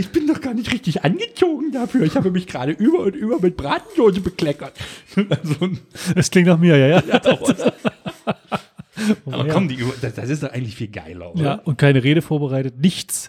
Ich 0.00 0.08
bin 0.08 0.26
doch 0.26 0.40
gar 0.40 0.54
nicht 0.54 0.72
richtig 0.72 1.04
angezogen 1.04 1.72
dafür. 1.72 2.06
Ich 2.06 2.16
habe 2.16 2.30
mich 2.30 2.46
gerade 2.46 2.72
über 2.72 3.00
und 3.00 3.14
über 3.14 3.38
mit 3.38 3.58
Bratensoße 3.58 4.22
bekleckert. 4.22 4.72
Also, 5.14 5.68
Das 6.14 6.30
klingt 6.30 6.48
nach 6.48 6.56
mir, 6.56 6.78
ja, 6.78 6.86
ja. 6.86 7.02
aber 9.26 9.48
komm, 9.48 9.68
die, 9.68 9.84
das, 10.00 10.14
das 10.14 10.30
ist 10.30 10.42
doch 10.42 10.50
eigentlich 10.52 10.74
viel 10.76 10.88
geiler, 10.88 11.34
oder? 11.34 11.42
Ja, 11.42 11.54
und 11.56 11.76
keine 11.76 12.02
Rede 12.02 12.22
vorbereitet, 12.22 12.78
nichts. 12.78 13.28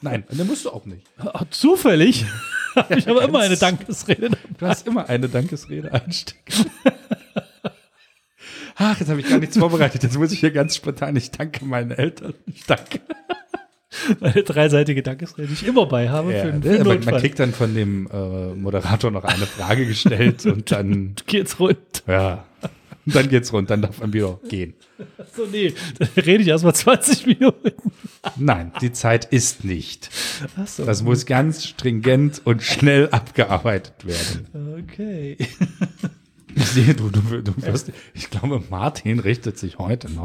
Nein, 0.00 0.24
und 0.28 0.40
dann 0.40 0.48
musst 0.48 0.64
du 0.64 0.70
auch 0.70 0.84
nicht. 0.84 1.06
Ach, 1.16 1.44
zufällig. 1.50 2.26
ich 2.88 3.06
habe 3.06 3.20
immer 3.20 3.38
eine 3.38 3.56
Dankesrede. 3.56 4.30
Du 4.58 4.66
hast 4.66 4.88
immer 4.88 5.08
eine 5.08 5.28
Dankesrede 5.28 5.92
einstecken. 5.92 6.70
Ach, 8.74 8.98
jetzt 8.98 9.08
habe 9.08 9.20
ich 9.20 9.28
gar 9.28 9.38
nichts 9.38 9.56
vorbereitet. 9.56 10.02
Jetzt 10.02 10.18
muss 10.18 10.32
ich 10.32 10.40
hier 10.40 10.50
ganz 10.50 10.74
spontan. 10.74 11.14
Ich 11.14 11.30
danke 11.30 11.64
meinen 11.64 11.92
Eltern. 11.92 12.34
Ich 12.46 12.64
danke. 12.64 13.00
Eine 14.20 14.42
dreiseitige 14.42 15.02
Dankesrede, 15.02 15.48
die 15.48 15.54
ich 15.54 15.66
immer 15.66 15.86
bei 15.86 16.08
habe 16.08 16.32
Ja, 16.32 16.40
für, 16.42 16.48
einen- 16.48 16.58
ne, 16.60 16.64
für 16.64 16.74
einen 16.80 16.86
man, 16.88 17.04
man 17.04 17.16
kriegt 17.20 17.38
dann 17.38 17.52
von 17.52 17.74
dem 17.74 18.08
äh, 18.12 18.54
Moderator 18.54 19.10
noch 19.10 19.24
eine 19.24 19.46
Frage 19.46 19.86
gestellt 19.86 20.44
und 20.46 20.70
dann, 20.70 21.14
Geht's 21.26 21.58
rund. 21.60 21.78
ja, 22.06 22.44
und 23.06 23.14
dann 23.14 23.28
geht's 23.28 23.52
rund. 23.52 23.68
Dann 23.68 23.82
darf 23.82 24.00
man 24.00 24.12
wieder 24.14 24.40
gehen. 24.48 24.72
So, 25.36 25.44
nee, 25.50 25.74
dann 25.98 26.08
rede 26.24 26.42
ich 26.42 26.48
erst 26.48 26.64
mal 26.64 26.72
20 26.74 27.26
Minuten. 27.26 27.72
Nein, 28.36 28.72
die 28.80 28.92
Zeit 28.92 29.26
ist 29.26 29.62
nicht. 29.64 30.08
Ach 30.56 30.66
so. 30.66 30.84
Das 30.86 31.02
muss 31.02 31.26
ganz 31.26 31.66
stringent 31.66 32.40
und 32.44 32.62
schnell 32.62 33.08
abgearbeitet 33.10 34.06
werden. 34.06 34.46
Okay. 34.84 35.36
Ich 36.56 36.66
sehe, 36.66 36.94
du, 36.94 37.10
du, 37.10 37.20
du 37.42 37.52
wirst, 37.62 37.90
ich 38.14 38.30
glaube, 38.30 38.62
Martin 38.70 39.18
richtet 39.18 39.58
sich 39.58 39.78
heute 39.78 40.10
noch. 40.12 40.24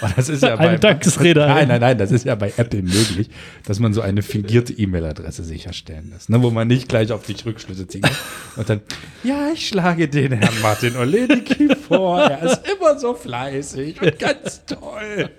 Und 0.00 0.16
das 0.16 0.28
ist 0.28 0.42
ja 0.42 0.56
bei, 0.56 0.76
Dankesrede. 0.76 1.40
Nein, 1.40 1.68
nein, 1.68 1.80
nein, 1.80 1.98
das 1.98 2.10
ist 2.12 2.24
ja 2.24 2.34
bei 2.36 2.52
Apple 2.56 2.82
möglich, 2.82 3.28
dass 3.66 3.78
man 3.80 3.92
so 3.92 4.00
eine 4.00 4.22
fingierte 4.22 4.72
E-Mail-Adresse 4.72 5.42
sicherstellen 5.44 6.10
lässt, 6.10 6.30
ne, 6.30 6.42
wo 6.42 6.50
man 6.50 6.68
nicht 6.68 6.88
gleich 6.88 7.10
auf 7.12 7.26
dich 7.26 7.44
Rückschlüsse 7.44 7.86
ziehen 7.86 8.02
kann. 8.02 8.16
Und 8.56 8.68
dann, 8.70 8.80
ja, 9.24 9.50
ich 9.52 9.68
schlage 9.68 10.08
den 10.08 10.32
Herrn 10.32 10.60
Martin 10.62 10.96
Oleniki 10.96 11.68
vor. 11.88 12.20
Er 12.22 12.42
ist 12.44 12.60
immer 12.68 12.98
so 12.98 13.14
fleißig 13.14 14.00
und 14.00 14.18
ganz 14.18 14.64
toll. 14.66 15.30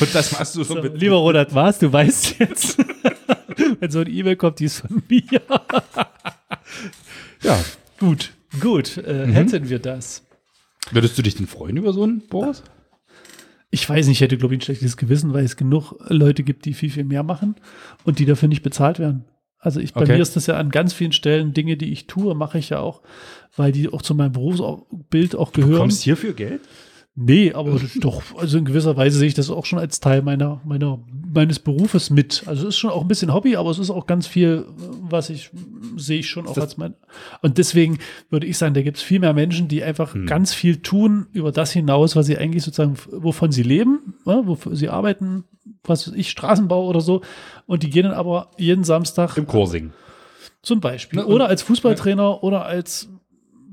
Und 0.00 0.14
das 0.14 0.32
machst 0.32 0.54
du 0.54 0.64
so, 0.64 0.74
So, 0.76 0.82
mit. 0.82 0.98
lieber 1.00 1.16
Ronald 1.16 1.54
was, 1.54 1.78
du 1.80 1.92
weißt 1.92 2.36
jetzt, 2.38 2.78
wenn 3.80 3.90
so 3.90 4.00
eine 4.00 4.10
E-Mail 4.10 4.36
kommt, 4.36 4.60
die 4.60 4.66
ist 4.66 4.80
von 4.80 5.02
mir. 5.08 5.22
Ja. 7.42 7.58
Gut, 7.98 8.32
gut, 8.60 8.96
äh, 8.98 9.26
hätten 9.26 9.68
wir 9.68 9.78
das. 9.78 10.26
Würdest 10.92 11.18
du 11.18 11.22
dich 11.22 11.34
denn 11.34 11.46
freuen 11.46 11.76
über 11.76 11.92
so 11.92 12.02
einen 12.04 12.20
Boris? 12.28 12.62
Ich 13.70 13.88
weiß 13.88 14.06
nicht, 14.06 14.18
ich 14.18 14.20
hätte, 14.20 14.38
glaube 14.38 14.54
ich, 14.54 14.58
ein 14.60 14.62
schlechtes 14.64 14.96
Gewissen, 14.96 15.32
weil 15.34 15.44
es 15.44 15.56
genug 15.56 15.94
Leute 16.08 16.44
gibt, 16.44 16.64
die 16.64 16.72
viel, 16.74 16.90
viel 16.90 17.04
mehr 17.04 17.22
machen 17.24 17.56
und 18.04 18.18
die 18.18 18.24
dafür 18.24 18.48
nicht 18.48 18.62
bezahlt 18.62 18.98
werden. 18.98 19.24
Also 19.58 19.80
ich, 19.80 19.92
bei 19.92 20.02
Okay. 20.02 20.12
mir 20.14 20.22
ist 20.22 20.36
das 20.36 20.46
ja 20.46 20.56
an 20.56 20.70
ganz 20.70 20.92
vielen 20.92 21.12
Stellen 21.12 21.52
Dinge, 21.52 21.76
die 21.76 21.90
ich 21.92 22.06
tue, 22.06 22.34
mache 22.36 22.58
ich 22.58 22.70
ja 22.70 22.78
auch, 22.78 23.02
weil 23.56 23.72
die 23.72 23.88
auch 23.92 24.02
zu 24.02 24.14
meinem 24.14 24.32
Berufsbild 24.32 25.34
auch 25.34 25.52
gehören. 25.52 25.78
Kommst 25.78 26.02
hierfür 26.04 26.34
Geld? 26.34 26.60
Nee, 27.18 27.54
aber 27.54 27.80
doch, 28.00 28.22
also 28.36 28.58
in 28.58 28.66
gewisser 28.66 28.94
Weise 28.98 29.18
sehe 29.18 29.28
ich 29.28 29.32
das 29.34 29.48
auch 29.48 29.64
schon 29.64 29.78
als 29.78 30.00
Teil 30.00 30.20
meiner, 30.20 30.60
meiner, 30.66 30.98
meines 31.32 31.58
Berufes 31.58 32.10
mit. 32.10 32.42
Also 32.46 32.64
es 32.64 32.74
ist 32.74 32.78
schon 32.78 32.90
auch 32.90 33.00
ein 33.00 33.08
bisschen 33.08 33.32
Hobby, 33.32 33.56
aber 33.56 33.70
es 33.70 33.78
ist 33.78 33.88
auch 33.88 34.06
ganz 34.06 34.26
viel, 34.26 34.66
was 35.00 35.30
ich 35.30 35.50
sehe 35.96 36.18
ich 36.18 36.28
schon 36.28 36.46
auch 36.46 36.58
als 36.58 36.76
mein. 36.76 36.92
Und 37.40 37.56
deswegen 37.56 37.98
würde 38.28 38.46
ich 38.46 38.58
sagen, 38.58 38.74
da 38.74 38.82
gibt 38.82 38.98
es 38.98 39.02
viel 39.02 39.18
mehr 39.18 39.32
Menschen, 39.32 39.66
die 39.66 39.82
einfach 39.82 40.12
Hm. 40.12 40.26
ganz 40.26 40.52
viel 40.52 40.76
tun 40.82 41.26
über 41.32 41.52
das 41.52 41.72
hinaus, 41.72 42.16
was 42.16 42.26
sie 42.26 42.36
eigentlich 42.36 42.62
sozusagen, 42.64 42.96
wovon 43.10 43.50
sie 43.50 43.62
leben, 43.62 44.14
ja, 44.26 44.46
wofür 44.46 44.76
sie 44.76 44.90
arbeiten, 44.90 45.44
was 45.84 46.06
weiß 46.06 46.14
ich, 46.16 46.28
Straßenbau 46.28 46.86
oder 46.86 47.00
so. 47.00 47.22
Und 47.66 47.82
die 47.82 47.88
gehen 47.88 48.02
dann 48.02 48.12
aber 48.12 48.50
jeden 48.58 48.84
Samstag 48.84 49.38
Im 49.38 49.46
Chorsing. 49.46 49.92
zum 50.60 50.80
Beispiel. 50.80 51.20
Ne, 51.20 51.26
und- 51.26 51.32
oder 51.32 51.48
als 51.48 51.62
Fußballtrainer 51.62 52.42
oder 52.44 52.66
als, 52.66 53.08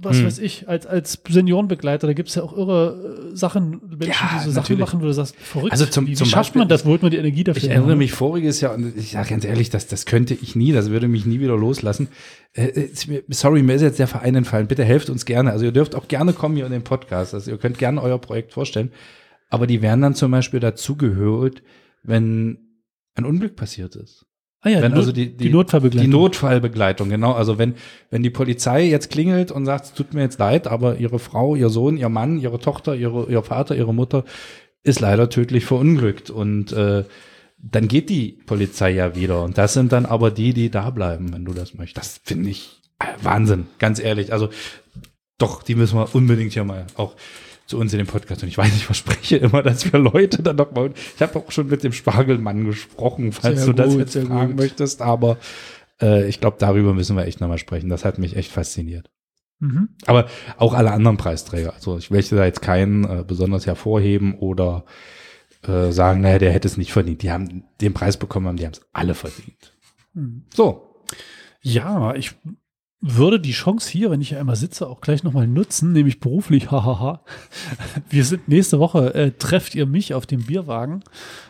was 0.04 0.18
Hm. 0.18 0.26
weiß 0.26 0.40
ich, 0.40 0.68
als, 0.70 0.86
als 0.86 1.20
Seniorenbegleiter. 1.28 2.08
Da 2.08 2.14
gibt 2.14 2.30
es 2.30 2.36
ja 2.36 2.44
auch 2.44 2.56
irre 2.56 3.30
äh, 3.32 3.36
Sachen, 3.36 3.82
Menschen, 3.90 4.08
Ja, 4.10 4.38
die 4.40 4.46
so 4.46 4.52
Sachen 4.52 4.78
machen, 4.80 5.02
wo 5.02 5.06
du 5.06 5.14
sagst, 5.14 5.36
verrückt. 5.36 5.72
Also 5.72 5.86
zum- 5.86 6.06
wie, 6.08 6.12
wie 6.12 6.16
zum 6.16 6.28
schafft 6.28 6.50
Beispiel- 6.50 6.60
man 6.60 6.70
das? 6.70 6.86
Wo 6.86 6.90
holt 6.90 7.02
man 7.02 7.12
die 7.12 7.18
Energie 7.18 7.44
dafür? 7.44 7.64
Ich 7.64 7.70
erinnere 7.70 7.96
mich 7.96 8.12
voriges 8.12 8.62
Jahr 8.62 8.74
und 8.76 8.98
ich 8.98 9.12
sage 9.12 9.30
ganz 9.30 9.46
ehrlich, 9.46 9.70
das, 9.70 9.88
das 9.88 10.06
könnte 10.06 10.34
ich 10.34 10.56
nie, 10.56 10.72
das 10.72 10.90
würde 10.90 11.08
mich 11.08 11.26
nie 11.26 11.40
wieder 11.40 11.58
loslassen. 11.58 12.08
Äh, 12.54 12.90
mir- 13.08 13.24
sorry, 13.30 13.64
mir 13.64 13.74
ist 13.76 13.82
jetzt 13.82 14.00
der 14.00 14.08
Verein 14.08 14.36
entfallen. 14.36 14.68
Bitte 14.68 14.84
helft 14.84 15.10
uns 15.10 15.26
gerne. 15.26 15.52
Also 15.52 15.66
ihr 15.66 15.72
dürft 15.72 15.96
auch 15.96 16.08
gerne 16.08 16.34
kommen 16.34 16.56
hier 16.56 16.66
in 16.66 16.72
den 16.72 16.84
Podcast. 16.84 17.34
Also 17.34 17.52
ihr 17.52 17.58
könnt 17.58 17.78
gerne 17.78 18.02
euer 18.02 18.20
Projekt 18.20 18.54
vorstellen. 18.54 18.92
Aber 19.50 19.68
die 19.68 19.82
werden 19.82 20.02
dann 20.02 20.16
zum 20.16 20.32
Beispiel 20.32 20.60
dazugehört, 20.60 21.62
wenn 22.04 22.58
ein 23.16 23.26
Unglück 23.26 23.56
passiert 23.56 23.96
ist. 23.96 24.26
Ah 24.66 24.70
ja, 24.70 24.82
wenn 24.82 24.94
die, 24.94 24.98
also 24.98 25.12
die- 25.12 25.30
die, 25.30 25.46
die- 25.46 25.50
Notfallbegleitung. 25.50 26.10
Die 26.10 26.18
Notfallbegleitung, 26.18 27.10
genau. 27.10 27.34
Also 27.34 27.58
wenn, 27.58 27.76
wenn 28.10 28.24
die 28.24 28.30
Polizei 28.30 28.86
jetzt 28.86 29.10
klingelt 29.12 29.52
und 29.52 29.66
sagt, 29.66 29.86
es 29.86 29.94
tut 29.94 30.14
mir 30.14 30.22
jetzt 30.22 30.40
leid, 30.40 30.68
aber 30.68 30.98
ihre 30.98 31.20
Frau, 31.20 31.56
ihr 31.56 31.70
Sohn, 31.70 31.98
ihr 31.98 32.10
Mann, 32.10 32.40
ihre 32.40 32.60
Tochter, 32.60 32.96
ihre, 32.96 33.30
ihr 33.30 33.44
Vater, 33.44 33.76
ihre 33.76 33.94
Mutter 33.94 34.24
ist 34.84 35.00
leider 35.02 35.30
tödlich 35.30 35.66
verunglückt. 35.66 36.30
Und 36.30 36.72
äh, 36.72 37.04
dann 37.58 37.88
geht 37.88 38.10
die 38.10 38.40
Polizei 38.46 38.92
ja 38.92 39.16
wieder. 39.16 39.44
Und 39.44 39.58
das 39.58 39.74
sind 39.74 39.92
dann 39.92 40.06
aber 40.06 40.32
die, 40.32 40.54
die 40.54 40.70
da 40.70 40.90
bleiben, 40.92 41.34
wenn 41.34 41.46
du 41.46 41.54
das 41.54 41.74
möchtest. 41.74 41.98
Das 41.98 42.22
finde 42.24 42.50
ich 42.50 42.82
Wahnsinn, 43.22 43.68
ganz 43.80 44.00
ehrlich. 44.00 44.32
Also 44.32 44.50
doch, 45.38 45.62
die 45.64 45.76
müssen 45.76 45.98
wir 45.98 46.16
unbedingt 46.16 46.54
hier 46.54 46.64
mal 46.64 46.86
auch 46.96 47.16
zu 47.74 47.80
uns 47.80 47.92
in 47.92 47.98
den 47.98 48.08
Podcast. 48.08 48.44
Und 48.44 48.50
ich 48.50 48.58
weiß, 48.58 48.76
ich 48.76 48.86
verspreche 48.86 49.38
immer, 49.38 49.64
dass 49.64 49.92
wir 49.92 50.00
Leute 50.00 50.44
dann 50.44 50.58
noch 50.58 50.72
mal. 50.72 50.92
Ich 51.16 51.22
habe 51.22 51.40
auch 51.40 51.52
schon 51.52 51.68
mit 51.68 51.84
dem 51.84 51.92
Spargelmann 51.92 52.66
gesprochen, 52.66 53.32
falls 53.32 53.64
Sehr 53.64 53.68
du 53.68 53.74
das 53.74 53.90
gut, 53.90 54.00
jetzt 54.00 54.28
fragen 54.28 54.52
gut. 54.52 54.60
möchtest. 54.60 55.02
Aber 55.02 55.38
äh, 56.00 56.28
ich 56.28 56.40
glaube, 56.40 56.58
darüber 56.60 56.94
müssen 56.94 57.18
wir 57.18 57.26
echt 57.26 57.42
nochmal 57.42 57.58
sprechen. 57.58 57.90
Das 57.90 58.06
hat 58.06 58.20
mich 58.20 58.36
echt 58.36 58.52
fasziniert. 58.52 59.10
Mhm. 59.60 59.90
Aber 60.06 60.28
auch 60.58 60.76
alle 60.76 60.92
anderen 60.92 61.18
Preisträger. 61.18 61.74
Also 61.74 61.98
ich 61.98 62.12
möchte 62.12 62.36
da 62.36 62.46
jetzt 62.46 62.62
keinen 62.62 63.06
äh, 63.06 63.24
besonders 63.26 63.66
hervorheben 63.66 64.36
oder 64.36 64.86
äh, 65.68 65.92
sagen, 65.92 66.22
naja, 66.22 66.38
der 66.38 66.52
hätte 66.52 66.68
es 66.68 66.78
nicht 66.78 66.94
verdient. 66.94 67.24
Die 67.24 67.32
haben 67.32 67.64
den 67.82 67.94
Preis 67.94 68.18
bekommen, 68.18 68.48
haben, 68.48 68.58
die 68.58 68.66
haben 68.66 68.74
es 68.74 68.86
alle 68.94 69.16
verdient. 69.16 69.74
Mhm. 70.14 70.44
So. 70.54 71.02
Ja, 71.62 72.14
ich 72.14 72.36
würde 73.06 73.38
die 73.38 73.52
Chance 73.52 73.92
hier, 73.92 74.10
wenn 74.12 74.22
ich 74.22 74.30
hier 74.30 74.40
einmal 74.40 74.56
sitze, 74.56 74.88
auch 74.88 75.02
gleich 75.02 75.24
nochmal 75.24 75.46
nutzen, 75.46 75.92
nämlich 75.92 76.22
beruflich, 76.22 76.72
hahaha. 76.72 77.20
Wir 78.10 78.24
sind 78.24 78.48
nächste 78.48 78.80
Woche, 78.80 79.14
äh, 79.14 79.32
trefft 79.32 79.76
ihr 79.76 79.86
mich 79.86 80.14
auf 80.14 80.26
dem 80.26 80.44
Bierwagen 80.44 81.04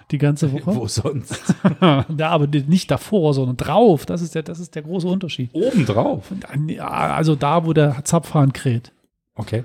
die 0.09 0.17
ganze 0.17 0.51
Woche. 0.51 0.65
Wo 0.75 0.87
sonst? 0.87 1.53
ja, 1.81 2.29
aber 2.29 2.47
nicht 2.47 2.89
davor, 2.89 3.35
sondern 3.35 3.55
drauf. 3.55 4.07
Das 4.07 4.23
ist 4.23 4.33
der, 4.33 4.41
das 4.41 4.59
ist 4.59 4.73
der 4.73 4.81
große 4.81 5.07
Unterschied. 5.07 5.51
Obendrauf. 5.53 6.33
Ja, 6.67 6.87
Also 6.87 7.35
da, 7.35 7.65
wo 7.65 7.73
der 7.73 8.03
Zapfhahn 8.03 8.51
kräht. 8.51 8.91
Okay. 9.35 9.63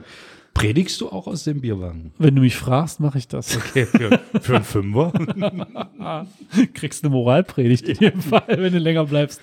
Predigst 0.58 1.00
du 1.00 1.08
auch 1.08 1.28
aus 1.28 1.44
dem 1.44 1.60
Bierwagen? 1.60 2.12
Wenn 2.18 2.34
du 2.34 2.40
mich 2.40 2.56
fragst, 2.56 2.98
mache 2.98 3.18
ich 3.18 3.28
das. 3.28 3.56
Okay, 3.56 3.86
für, 3.86 4.20
für 4.40 4.56
einen 4.56 4.64
Fünfer. 4.64 5.12
Kriegst 6.74 7.04
eine 7.04 7.12
Moralpredigt 7.12 7.88
in 7.88 7.96
jedem 7.96 8.20
Fall, 8.22 8.42
wenn 8.48 8.72
du 8.72 8.80
länger 8.80 9.04
bleibst. 9.04 9.40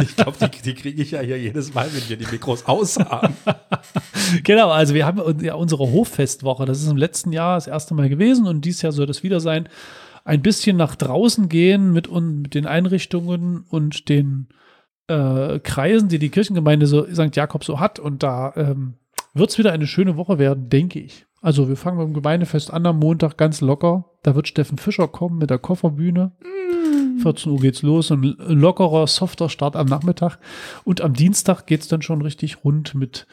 Ich 0.00 0.16
glaube, 0.16 0.38
die, 0.40 0.62
die 0.62 0.74
kriege 0.74 1.02
ich 1.02 1.10
ja 1.10 1.20
hier 1.20 1.38
jedes 1.38 1.74
Mal, 1.74 1.86
wenn 1.92 2.08
wir 2.08 2.16
die 2.16 2.26
Mikros 2.30 2.64
aushaben. 2.66 3.36
Genau, 4.42 4.70
also 4.70 4.94
wir 4.94 5.04
haben 5.04 5.40
ja 5.40 5.54
unsere 5.54 5.92
Hoffestwoche. 5.92 6.64
Das 6.64 6.80
ist 6.80 6.90
im 6.90 6.96
letzten 6.96 7.30
Jahr 7.32 7.56
das 7.56 7.66
erste 7.66 7.94
Mal 7.94 8.08
gewesen 8.08 8.46
und 8.46 8.64
dieses 8.64 8.80
Jahr 8.80 8.92
soll 8.92 9.06
das 9.06 9.22
wieder 9.22 9.38
sein. 9.38 9.68
Ein 10.24 10.40
bisschen 10.40 10.78
nach 10.78 10.96
draußen 10.96 11.50
gehen 11.50 11.92
mit, 11.92 12.10
mit 12.10 12.54
den 12.54 12.66
Einrichtungen 12.66 13.64
und 13.68 14.08
den 14.08 14.48
äh, 15.08 15.58
Kreisen, 15.60 16.08
die 16.08 16.18
die 16.18 16.30
Kirchengemeinde 16.30 16.86
so 16.86 17.04
St. 17.04 17.36
Jakob 17.36 17.64
so 17.64 17.80
hat. 17.80 17.98
Und 17.98 18.22
da 18.22 18.54
ähm, 18.56 18.94
wird 19.34 19.50
es 19.50 19.58
wieder 19.58 19.72
eine 19.72 19.86
schöne 19.86 20.16
Woche 20.16 20.38
werden, 20.38 20.68
denke 20.68 21.00
ich. 21.00 21.26
Also 21.42 21.68
wir 21.68 21.76
fangen 21.76 21.98
beim 21.98 22.14
Gemeindefest 22.14 22.72
an 22.72 22.86
am 22.86 22.98
Montag 22.98 23.36
ganz 23.36 23.60
locker. 23.60 24.06
Da 24.22 24.34
wird 24.34 24.48
Steffen 24.48 24.78
Fischer 24.78 25.08
kommen 25.08 25.38
mit 25.38 25.50
der 25.50 25.58
Kofferbühne. 25.58 26.32
14 27.20 27.52
Uhr 27.52 27.60
geht's 27.60 27.82
los. 27.82 28.10
Ein 28.10 28.34
lockerer, 28.38 29.06
softer 29.06 29.48
Start 29.48 29.76
am 29.76 29.86
Nachmittag. 29.86 30.38
Und 30.84 31.00
am 31.00 31.12
Dienstag 31.12 31.66
geht's 31.66 31.88
dann 31.88 32.02
schon 32.02 32.22
richtig 32.22 32.64
rund 32.64 32.94
mit 32.94 33.26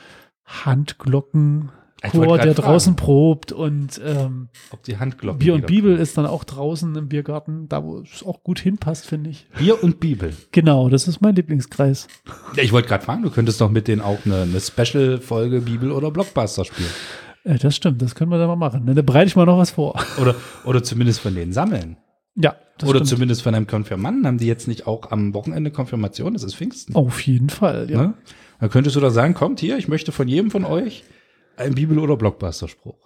Handglocken, 0.46 1.72
Chor, 2.10 2.38
der 2.38 2.56
fragen. 2.56 2.68
draußen 2.68 2.96
probt 2.96 3.52
und 3.52 4.02
ähm, 4.04 4.50
Ob 4.72 4.84
die 4.84 4.98
Handglocken. 4.98 5.40
Bier 5.40 5.54
und 5.54 5.68
Bibel 5.68 5.98
ist 5.98 6.18
dann 6.18 6.26
auch 6.26 6.44
draußen 6.44 6.96
im 6.96 7.08
Biergarten, 7.10 7.70
da 7.70 7.84
wo 7.84 8.00
es 8.00 8.24
auch 8.24 8.44
gut 8.44 8.60
hinpasst, 8.60 9.06
finde 9.06 9.30
ich. 9.30 9.48
Bier 9.58 9.84
und 9.84 10.00
Bibel. 10.00 10.34
Genau, 10.52 10.90
das 10.90 11.08
ist 11.08 11.22
mein 11.22 11.36
Lieblingskreis. 11.36 12.08
Ich 12.58 12.72
wollte 12.72 12.88
gerade 12.88 13.06
fragen, 13.06 13.22
du 13.22 13.30
könntest 13.30 13.62
doch 13.62 13.70
mit 13.70 13.88
denen 13.88 14.02
auch 14.02 14.20
eine, 14.26 14.42
eine 14.42 14.60
Special-Folge 14.60 15.62
Bibel 15.62 15.92
oder 15.92 16.10
Blockbuster 16.10 16.66
spielen. 16.66 16.90
Äh, 17.44 17.58
das 17.58 17.76
stimmt, 17.76 18.02
das 18.02 18.16
können 18.16 18.32
wir 18.32 18.38
dann 18.38 18.48
mal 18.48 18.56
machen. 18.56 18.86
Da 18.96 19.02
bereite 19.02 19.28
ich 19.28 19.36
mal 19.36 19.46
noch 19.46 19.58
was 19.58 19.72
vor. 19.72 20.00
Oder, 20.22 20.36
oder 20.66 20.84
zumindest 20.84 21.20
von 21.20 21.36
denen 21.36 21.54
sammeln. 21.54 21.98
Ja, 22.36 22.56
das 22.78 22.90
oder 22.90 23.00
stimmt. 23.00 23.10
zumindest 23.10 23.42
von 23.42 23.54
einem 23.54 23.68
Konfirmanden. 23.68 24.26
Haben 24.26 24.38
die 24.38 24.48
jetzt 24.48 24.68
nicht 24.68 24.88
auch 24.88 25.12
am 25.12 25.34
Wochenende 25.34 25.70
Konfirmation? 25.70 26.34
Das 26.34 26.44
ist 26.44 26.56
Pfingsten. 26.56 26.96
Auf 26.96 27.22
jeden 27.22 27.50
Fall, 27.50 27.92
ja. 27.92 28.02
Ne? 28.02 28.14
Dann 28.60 28.70
könntest 28.70 28.96
du 28.96 29.00
da 29.02 29.10
sagen, 29.10 29.34
kommt 29.34 29.60
hier, 29.60 29.78
ich 29.78 29.88
möchte 29.88 30.12
von 30.12 30.28
jedem 30.28 30.50
von 30.50 30.64
euch 30.66 31.04
einen 31.62 31.76
Bibel- 31.76 32.00
oder 32.00 32.18
Blockbuster-Spruch. 32.18 32.96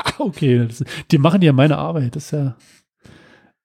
Ah, 0.00 0.12
okay, 0.20 0.64
das, 0.68 0.84
die 1.10 1.18
machen 1.18 1.42
ja 1.42 1.52
meine 1.52 1.76
Arbeit, 1.76 2.14
das 2.14 2.26
ist 2.26 2.30
ja. 2.30 2.56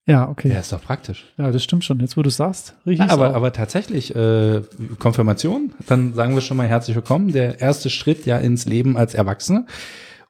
Ja, 0.08 0.28
okay. 0.28 0.48
Ja, 0.50 0.56
Ja, 0.56 0.60
ist 0.62 0.74
doch 0.74 0.82
praktisch. 0.82 1.26
das 1.38 1.64
stimmt 1.64 1.86
schon. 1.86 2.00
Jetzt, 2.00 2.18
wo 2.18 2.24
du 2.24 2.30
es 2.30 2.38
sagst, 2.38 2.76
richtig. 2.88 3.10
aber, 3.12 3.36
aber 3.36 3.54
tatsächlich, 3.54 4.16
äh, 4.16 4.62
Konfirmation, 4.98 5.74
dann 5.88 6.16
sagen 6.16 6.34
wir 6.34 6.42
schon 6.42 6.58
mal 6.58 6.68
herzlich 6.68 6.96
willkommen. 6.96 7.32
Der 7.32 7.62
erste 7.62 7.92
Schritt 7.92 8.26
ja 8.26 8.38
ins 8.40 8.66
Leben 8.66 8.98
als 8.98 9.14
Erwachsene. 9.14 9.68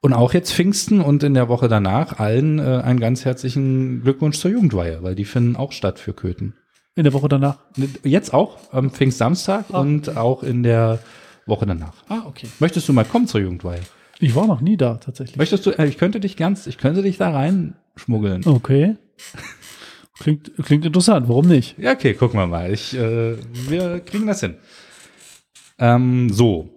Und 0.02 0.12
auch 0.12 0.34
jetzt 0.34 0.52
Pfingsten 0.52 1.00
und 1.00 1.22
in 1.22 1.32
der 1.32 1.48
Woche 1.48 1.68
danach 1.68 2.18
allen 2.18 2.58
äh, 2.58 2.82
einen 2.84 3.00
ganz 3.00 3.24
herzlichen 3.24 4.02
Glückwunsch 4.02 4.38
zur 4.38 4.50
Jugendweihe, 4.50 5.02
weil 5.02 5.14
die 5.14 5.24
finden 5.24 5.56
auch 5.56 5.72
statt 5.72 5.98
für 5.98 6.12
Köthen. 6.12 6.52
in 6.96 7.04
der 7.04 7.14
Woche 7.14 7.28
danach. 7.28 7.56
Jetzt 8.02 8.34
auch 8.34 8.58
am 8.72 8.90
Pfingstsamstag 8.90 9.64
Ah. 9.72 9.80
und 9.80 10.18
auch 10.18 10.42
in 10.42 10.62
der 10.62 10.98
Woche 11.46 11.66
danach. 11.66 11.94
Ah, 12.08 12.22
okay. 12.26 12.48
Möchtest 12.58 12.88
du 12.88 12.92
mal 12.92 13.04
kommen 13.04 13.26
zur 13.26 13.40
Jugendweihe? 13.40 13.80
Ich 14.18 14.34
war 14.34 14.46
noch 14.46 14.60
nie 14.60 14.76
da, 14.76 14.94
tatsächlich. 14.94 15.36
Möchtest 15.36 15.66
du, 15.66 15.70
äh, 15.70 15.86
ich 15.86 15.98
könnte 15.98 16.20
dich 16.20 16.36
ganz, 16.36 16.66
ich 16.66 16.78
könnte 16.78 17.02
dich 17.02 17.18
da 17.18 17.30
reinschmuggeln. 17.30 18.46
Okay. 18.46 18.96
Klingt, 20.20 20.52
klingt 20.62 20.84
interessant, 20.84 21.28
warum 21.28 21.48
nicht? 21.48 21.76
Ja, 21.76 21.92
okay, 21.92 22.14
gucken 22.14 22.38
wir 22.38 22.46
mal. 22.46 22.72
Ich, 22.72 22.94
äh, 22.96 23.36
wir 23.68 23.98
kriegen 23.98 24.28
das 24.28 24.38
hin. 24.40 24.54
Ähm, 25.78 26.30
so. 26.30 26.70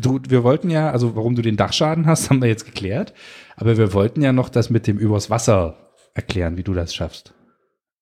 Du, 0.00 0.18
wir 0.28 0.42
wollten 0.42 0.68
ja, 0.68 0.90
also 0.90 1.14
warum 1.14 1.36
du 1.36 1.42
den 1.42 1.56
Dachschaden 1.56 2.06
hast, 2.06 2.28
haben 2.30 2.42
wir 2.42 2.48
jetzt 2.48 2.64
geklärt. 2.64 3.14
Aber 3.56 3.76
wir 3.76 3.92
wollten 3.92 4.20
ja 4.20 4.32
noch 4.32 4.48
das 4.48 4.68
mit 4.68 4.88
dem 4.88 4.98
übers 4.98 5.30
Wasser 5.30 5.92
erklären, 6.14 6.56
wie 6.56 6.64
du 6.64 6.74
das 6.74 6.92
schaffst. 6.92 7.34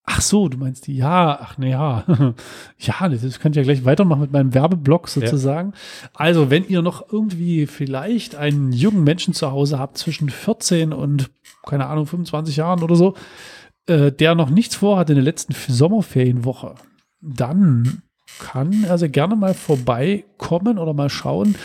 Ach 0.04 0.20
so, 0.20 0.48
du 0.48 0.56
meinst 0.56 0.86
die, 0.86 0.96
ja, 0.96 1.38
ach 1.40 1.58
ne, 1.58 1.70
ja. 1.70 2.04
ja, 2.78 3.08
das 3.08 3.38
kann 3.38 3.52
ich 3.52 3.56
ja 3.56 3.62
gleich 3.62 3.84
weitermachen 3.84 4.22
mit 4.22 4.32
meinem 4.32 4.54
Werbeblock 4.54 5.08
sozusagen. 5.08 5.72
Also, 6.14 6.50
wenn 6.50 6.66
ihr 6.66 6.82
noch 6.82 7.12
irgendwie 7.12 7.66
vielleicht 7.66 8.34
einen 8.34 8.72
jungen 8.72 9.04
Menschen 9.04 9.34
zu 9.34 9.52
Hause 9.52 9.78
habt 9.78 9.98
zwischen 9.98 10.30
14 10.30 10.92
und, 10.92 11.30
keine 11.64 11.86
Ahnung, 11.86 12.06
25 12.06 12.56
Jahren 12.56 12.82
oder 12.82 12.96
so, 12.96 13.14
äh, 13.86 14.10
der 14.10 14.34
noch 14.34 14.50
nichts 14.50 14.74
vorhat 14.74 15.10
in 15.10 15.16
der 15.16 15.24
letzten 15.24 15.54
Sommerferienwoche, 15.54 16.74
dann 17.20 18.02
kann 18.38 18.84
er 18.84 18.98
sehr 18.98 19.08
gerne 19.08 19.36
mal 19.36 19.54
vorbeikommen 19.54 20.78
oder 20.78 20.94
mal 20.94 21.10
schauen. 21.10 21.56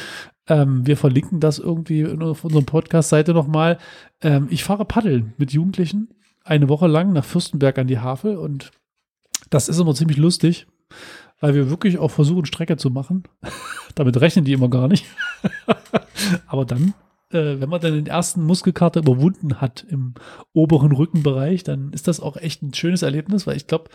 Ähm, 0.47 0.85
wir 0.85 0.97
verlinken 0.97 1.39
das 1.39 1.57
irgendwie 1.57 2.05
auf 2.05 2.43
unserer 2.43 2.63
Podcast-Seite 2.63 3.33
nochmal. 3.33 3.77
Ähm, 4.21 4.47
ich 4.51 4.63
fahre 4.63 4.85
paddeln 4.85 5.33
mit 5.37 5.51
Jugendlichen 5.51 6.09
eine 6.45 6.69
Woche 6.69 6.87
lang 6.87 7.11
nach 7.11 7.25
Fürstenberg 7.25 7.77
an 7.77 7.87
die 7.87 7.99
Havel 7.99 8.37
und 8.37 8.71
das 9.49 9.67
ist 9.67 9.79
immer 9.79 9.93
ziemlich 9.95 10.17
lustig, 10.17 10.67
weil 11.41 11.55
wir 11.55 11.69
wirklich 11.69 11.97
auch 11.97 12.11
versuchen, 12.11 12.45
Strecke 12.45 12.77
zu 12.77 12.89
machen. 12.89 13.23
Damit 13.95 14.21
rechnen 14.21 14.45
die 14.45 14.53
immer 14.53 14.69
gar 14.69 14.87
nicht. 14.87 15.05
Aber 16.47 16.65
dann, 16.65 16.93
äh, 17.31 17.59
wenn 17.59 17.69
man 17.69 17.81
dann 17.81 17.93
den 17.93 18.07
ersten 18.07 18.43
Muskelkater 18.43 19.01
überwunden 19.01 19.59
hat 19.59 19.85
im 19.89 20.13
oberen 20.53 20.91
Rückenbereich, 20.91 21.63
dann 21.63 21.91
ist 21.93 22.07
das 22.07 22.19
auch 22.19 22.37
echt 22.37 22.61
ein 22.61 22.73
schönes 22.73 23.01
Erlebnis, 23.01 23.47
weil 23.47 23.57
ich 23.57 23.67
glaube, 23.67 23.89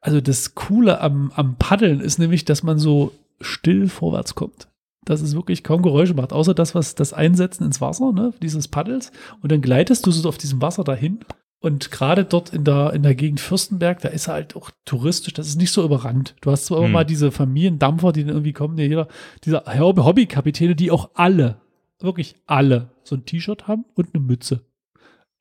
also 0.00 0.20
das 0.20 0.54
Coole 0.54 1.00
am, 1.00 1.30
am 1.34 1.56
Paddeln 1.56 2.00
ist 2.00 2.18
nämlich, 2.18 2.44
dass 2.44 2.62
man 2.62 2.78
so 2.78 3.12
still 3.40 3.88
vorwärts 3.88 4.34
kommt. 4.34 4.68
Dass 5.04 5.20
es 5.20 5.34
wirklich 5.34 5.64
kaum 5.64 5.82
Geräusche 5.82 6.14
macht, 6.14 6.32
außer 6.32 6.54
das, 6.54 6.74
was 6.74 6.94
das 6.94 7.12
Einsetzen 7.12 7.64
ins 7.64 7.80
Wasser, 7.80 8.12
ne, 8.12 8.32
dieses 8.40 8.68
Paddels. 8.68 9.10
Und 9.42 9.50
dann 9.50 9.60
gleitest 9.60 10.06
du 10.06 10.10
so 10.10 10.28
auf 10.28 10.38
diesem 10.38 10.62
Wasser 10.62 10.84
dahin 10.84 11.20
und 11.62 11.90
gerade 11.90 12.24
dort 12.24 12.50
in 12.50 12.64
der, 12.64 12.92
in 12.92 13.02
der 13.02 13.14
Gegend 13.14 13.40
Fürstenberg, 13.40 14.00
da 14.00 14.08
ist 14.08 14.28
halt 14.28 14.54
auch 14.56 14.70
touristisch, 14.84 15.32
das 15.32 15.46
ist 15.48 15.56
nicht 15.56 15.70
so 15.72 15.82
überrannt. 15.84 16.34
Du 16.42 16.50
hast 16.50 16.66
zwar 16.66 16.78
immer 16.78 16.86
Hm. 16.88 16.92
mal 16.92 17.04
diese 17.04 17.30
Familiendampfer, 17.32 18.12
die 18.12 18.22
dann 18.24 18.30
irgendwie 18.34 18.52
kommen, 18.52 18.76
die 18.76 18.82
jeder, 18.82 19.08
dieser 19.44 19.64
Hobby- 19.78 20.02
Hobbykapitäne, 20.02 20.74
die 20.74 20.90
auch 20.90 21.10
alle, 21.14 21.56
wirklich 22.00 22.34
alle, 22.46 22.90
so 23.04 23.16
ein 23.16 23.24
T-Shirt 23.24 23.66
haben 23.68 23.84
und 23.94 24.14
eine 24.14 24.22
Mütze. 24.22 24.60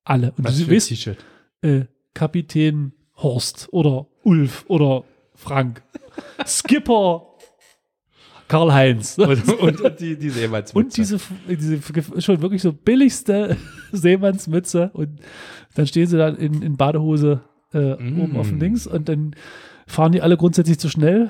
Alle. 0.03 0.31
Und 0.37 0.45
Was 0.45 0.57
du 0.57 0.65
für 0.65 0.71
weißt, 0.75 0.87
T-Shirt? 0.89 1.17
äh, 1.61 1.81
Kapitän 2.13 2.93
Horst 3.17 3.67
oder 3.71 4.07
Ulf 4.23 4.65
oder 4.67 5.03
Frank. 5.35 5.83
Skipper 6.45 7.25
Karl-Heinz. 8.51 9.17
Und, 9.17 9.81
und, 9.81 9.99
die, 9.99 10.17
die 10.17 10.29
Seemannsmütze. 10.29 10.77
Und 10.77 10.97
diese, 10.97 11.19
diese 11.47 12.21
schon 12.21 12.41
wirklich 12.41 12.61
so 12.61 12.73
billigste 12.73 13.55
Seemannsmütze. 13.93 14.91
Und 14.93 15.19
dann 15.75 15.87
stehen 15.87 16.07
sie 16.07 16.17
dann 16.17 16.35
in, 16.35 16.61
in 16.61 16.75
Badehose 16.75 17.41
äh, 17.73 17.95
Mm. 17.95 18.19
oben 18.19 18.35
auf 18.35 18.49
dem 18.49 18.59
Dings 18.59 18.85
und 18.85 19.07
dann 19.07 19.33
fahren 19.87 20.11
die 20.11 20.21
alle 20.21 20.35
grundsätzlich 20.35 20.77
zu 20.77 20.89
schnell. 20.89 21.29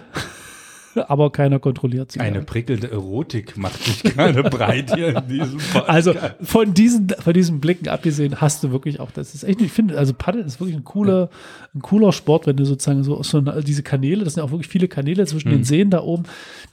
Aber 1.07 1.31
keiner 1.31 1.59
kontrolliert 1.59 2.11
sie. 2.11 2.19
Eine 2.19 2.41
prickelnde 2.41 2.91
Erotik 2.91 3.57
macht 3.57 3.83
sich 3.83 4.03
gerade 4.03 4.43
breit 4.49 4.93
hier 4.93 5.17
in 5.17 5.27
diesem 5.27 5.57
Podcast. 5.57 5.89
Also 5.89 6.13
von 6.41 6.73
diesen, 6.73 7.09
von 7.09 7.33
diesen 7.33 7.59
Blicken 7.61 7.87
abgesehen 7.87 8.41
hast 8.41 8.63
du 8.63 8.71
wirklich 8.71 8.99
auch, 8.99 9.11
das 9.11 9.33
ist 9.33 9.43
echt, 9.43 9.61
ich 9.61 9.71
finde, 9.71 9.97
also 9.97 10.13
Paddeln 10.13 10.45
ist 10.45 10.59
wirklich 10.59 10.75
ein 10.75 10.83
cooler, 10.83 11.29
ein 11.73 11.81
cooler 11.81 12.11
Sport, 12.11 12.47
wenn 12.47 12.57
du 12.57 12.65
sozusagen 12.65 13.03
so, 13.03 13.21
so 13.23 13.41
diese 13.61 13.83
Kanäle, 13.83 14.23
das 14.23 14.33
sind 14.33 14.41
ja 14.41 14.47
auch 14.47 14.51
wirklich 14.51 14.67
viele 14.69 14.87
Kanäle 14.87 15.25
zwischen 15.25 15.49
Mhm. 15.49 15.53
den 15.53 15.63
Seen 15.63 15.89
da 15.89 16.01
oben, 16.01 16.23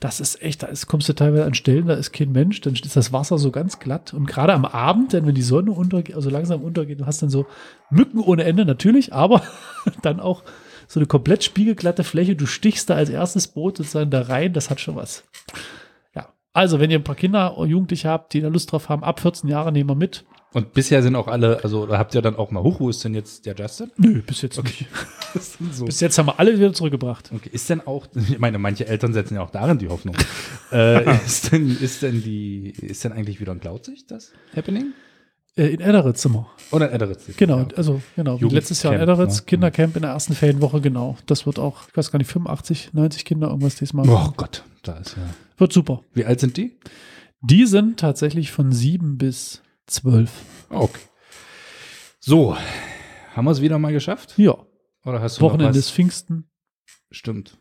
das 0.01 0.21
ist 0.21 0.43
echt, 0.43 0.63
da 0.63 0.67
ist, 0.67 0.87
kommst 0.87 1.09
du 1.09 1.13
teilweise 1.13 1.45
an 1.45 1.55
Stellen, 1.55 1.87
da 1.87 1.95
ist 1.95 2.13
kein 2.13 2.33
Mensch, 2.33 2.61
dann 2.61 2.73
ist 2.75 2.97
das 2.97 3.13
Wasser 3.13 3.39
so 3.39 3.51
ganz 3.51 3.79
glatt 3.79 4.13
und 4.15 4.27
gerade 4.27 4.53
am 4.53 4.65
Abend, 4.65 5.13
denn 5.13 5.27
wenn 5.27 5.35
die 5.35 5.43
Sonne 5.43 5.71
untergeht, 5.71 6.17
also 6.17 6.31
langsam 6.31 6.63
untergeht, 6.63 7.01
du 7.01 7.07
hast 7.07 7.23
dann 7.23 7.31
so 7.31 7.47
Mücken 7.91 8.21
ohne 8.21 8.45
Ende 8.45 8.65
natürlich, 8.65 9.13
aber 9.13 9.43
dann 10.03 10.21
auch 10.21 10.43
so 10.89 10.99
eine 10.99 11.07
komplett 11.07 11.45
spiegelglatte 11.45 12.03
Fläche, 12.03 12.35
du 12.35 12.47
stichst 12.47 12.91
da 12.91 12.95
als 12.95 13.11
erstes 13.11 13.47
Boot 13.47 13.77
sozusagen 13.77 14.11
da 14.11 14.23
rein, 14.23 14.55
das 14.55 14.71
hat 14.71 14.81
schon 14.81 14.97
was. 14.97 15.23
Ja, 16.15 16.33
also 16.55 16.81
wenn 16.81 16.91
ihr 16.91 16.99
ein 16.99 17.05
paar 17.05 17.15
Kinder 17.15 17.57
und 17.57 17.69
Jugendliche 17.69 18.09
habt, 18.09 18.33
die 18.33 18.41
da 18.41 18.49
Lust 18.49 18.73
drauf 18.73 18.89
haben, 18.89 19.05
ab 19.05 19.21
14 19.21 19.49
Jahre 19.49 19.71
nehmen 19.71 19.91
wir 19.91 19.95
mit. 19.95 20.25
Und 20.55 20.73
bisher 20.73 21.03
sind 21.03 21.15
auch 21.15 21.29
alle, 21.29 21.63
also 21.63 21.85
da 21.85 21.99
habt 21.99 22.15
ihr 22.15 22.23
dann 22.23 22.37
auch 22.37 22.51
mal, 22.51 22.63
hoch, 22.63 22.81
wo 22.81 22.89
ist 22.89 23.05
denn 23.05 23.13
jetzt 23.13 23.45
der 23.45 23.55
Justin? 23.55 23.91
Nö, 23.99 24.23
bis 24.23 24.41
jetzt 24.41 24.63
nicht. 24.65 24.87
so. 25.73 25.85
Bis 25.85 26.01
jetzt 26.01 26.17
haben 26.17 26.27
wir 26.27 26.41
alle 26.41 26.57
wieder 26.57 26.73
zurückgebracht. 26.73 27.31
Okay, 27.35 27.51
ist 27.53 27.69
denn 27.69 27.87
auch, 27.87 28.07
ich 28.15 28.39
meine, 28.39 28.59
manche 28.59 28.87
Eltern 28.87 29.13
setzen 29.13 29.35
ja 29.35 29.43
auch 29.43 29.51
darin 29.51 29.77
die 29.77 29.89
Hoffnung. 29.89 30.17
äh, 30.73 31.17
ist, 31.27 31.53
denn, 31.53 31.77
ist 31.79 32.03
denn 32.03 32.23
die, 32.23 32.71
ist 32.71 33.05
denn 33.05 33.13
eigentlich 33.13 33.41
wieder 33.41 33.53
in 33.53 33.61
Klautzig 33.61 34.07
das 34.07 34.33
Happening? 34.57 34.95
Äh, 35.59 35.69
in 35.75 35.81
Ederitz 35.81 36.23
sind 36.23 36.33
wir. 36.35 36.47
Oder 36.71 36.89
in 36.91 36.95
Ederitz? 36.95 37.27
Genau, 37.37 37.59
Ja, 37.59 37.67
also 37.77 38.01
genau, 38.17 38.41
wie 38.41 38.49
letztes 38.49 38.83
Jahr 38.83 38.93
in 38.95 38.99
ne? 38.99 39.05
Ederitz, 39.05 39.41
Mhm. 39.43 39.47
Kindercamp 39.47 39.97
in 39.97 40.03
der 40.03 40.13
ersten 40.13 40.35
Ferienwoche, 40.35 40.81
genau. 40.81 41.17
Das 41.27 41.45
wird 41.47 41.59
auch, 41.59 41.89
ich 41.89 41.97
weiß 41.97 42.11
gar 42.13 42.19
nicht, 42.19 42.31
85, 42.31 42.91
90 42.93 43.25
Kinder, 43.25 43.49
irgendwas 43.49 43.75
diesmal. 43.77 44.09
Oh 44.09 44.33
Gott, 44.37 44.63
da 44.83 44.95
ist 44.99 45.17
ja. 45.17 45.23
Wird 45.57 45.73
super. 45.73 46.03
Wie 46.15 46.25
alt 46.25 46.41
sind 46.41 46.57
die? 46.57 46.79
Die 47.41 47.67
sind 47.67 47.99
tatsächlich 48.01 48.53
von 48.53 48.73
sieben 48.73 49.19
bis 49.19 49.63
zwölf. 49.87 50.31
Okay. 50.71 51.01
So, 52.21 52.57
haben 53.35 53.45
wir 53.45 53.51
es 53.53 53.61
wieder 53.61 53.79
mal 53.79 53.93
geschafft? 53.93 54.35
Ja, 54.37 54.57
Oder 55.05 55.21
hast 55.23 55.39
du 55.39 55.43
Wochenende 55.43 55.79
was? 55.79 55.91
Pfingsten. 55.91 56.51
Stimmt. 57.11 57.57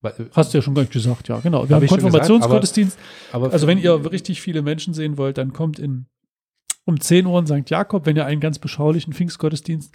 Weil- 0.00 0.30
Hast 0.32 0.52
du 0.54 0.58
ja 0.58 0.62
schon 0.62 0.74
gar 0.74 0.82
nicht 0.82 0.92
gesagt, 0.92 1.28
ja, 1.28 1.38
genau. 1.40 1.68
Wir 1.68 1.76
Hab 1.76 1.82
haben 1.82 1.88
Konfirmationsgottesdienst. 1.88 2.98
Also 3.32 3.66
wenn 3.66 3.78
ihr 3.78 4.10
richtig 4.10 4.40
viele 4.40 4.62
Menschen 4.62 4.94
sehen 4.94 5.16
wollt, 5.18 5.38
dann 5.38 5.52
kommt 5.52 5.78
in 5.78 6.06
um 6.86 6.98
10 6.98 7.26
Uhr 7.26 7.38
in 7.38 7.46
St. 7.46 7.68
Jakob, 7.68 8.06
wenn 8.06 8.16
ihr 8.16 8.24
einen 8.24 8.40
ganz 8.40 8.58
beschaulichen 8.58 9.12
Pfingstgottesdienst 9.12 9.94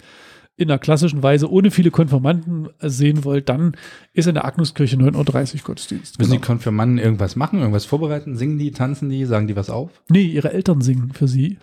in 0.56 0.68
der 0.68 0.78
klassischen 0.78 1.22
Weise 1.22 1.50
ohne 1.50 1.70
viele 1.70 1.90
Konfirmanden 1.90 2.68
sehen 2.80 3.24
wollt, 3.24 3.48
dann 3.48 3.74
ist 4.12 4.28
in 4.28 4.34
der 4.34 4.44
Agnuskirche 4.44 4.96
9.30 4.96 5.54
Uhr 5.56 5.60
Gottesdienst. 5.64 6.18
müssen 6.18 6.30
Genau. 6.30 6.40
die 6.40 6.46
Konfirmanden 6.46 6.98
irgendwas 6.98 7.34
machen, 7.34 7.58
irgendwas 7.58 7.86
vorbereiten? 7.86 8.36
Singen 8.36 8.58
die, 8.58 8.70
tanzen 8.70 9.08
die, 9.08 9.24
sagen 9.24 9.48
die 9.48 9.56
was 9.56 9.70
auf? 9.70 9.90
Nee, 10.10 10.24
ihre 10.26 10.52
Eltern 10.52 10.82
singen 10.82 11.12
für 11.14 11.26
sie. 11.26 11.58